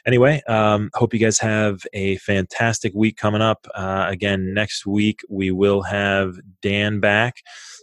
anyway, 0.05 0.41
um, 0.47 0.89
hope 0.93 1.13
you 1.13 1.19
guys 1.19 1.39
have 1.39 1.81
a 1.93 2.17
fantastic 2.17 2.93
week 2.95 3.17
coming 3.17 3.41
up. 3.41 3.67
Uh, 3.75 4.05
again, 4.07 4.53
next 4.53 4.85
week 4.85 5.21
we 5.29 5.51
will 5.51 5.81
have 5.83 6.35
Dan 6.61 6.99
back. 6.99 7.37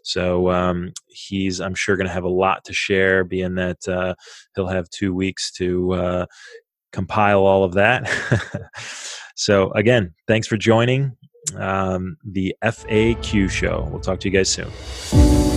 So 0.04 0.50
um, 0.50 0.92
he's, 1.08 1.60
I'm 1.60 1.74
sure, 1.74 1.96
going 1.96 2.06
to 2.06 2.12
have 2.12 2.24
a 2.24 2.28
lot 2.28 2.64
to 2.64 2.72
share, 2.72 3.24
being 3.24 3.54
that 3.56 3.86
uh, 3.86 4.14
he'll 4.54 4.68
have 4.68 4.88
two 4.90 5.14
weeks 5.14 5.50
to 5.52 5.92
uh, 5.92 6.26
compile 6.92 7.40
all 7.40 7.64
of 7.64 7.74
that. 7.74 8.10
so, 9.36 9.70
again, 9.72 10.14
thanks 10.26 10.46
for 10.46 10.56
joining 10.56 11.16
um, 11.56 12.16
the 12.24 12.54
FAQ 12.62 13.50
show. 13.50 13.88
We'll 13.90 14.00
talk 14.00 14.20
to 14.20 14.28
you 14.28 14.32
guys 14.32 14.48
soon. 14.48 15.49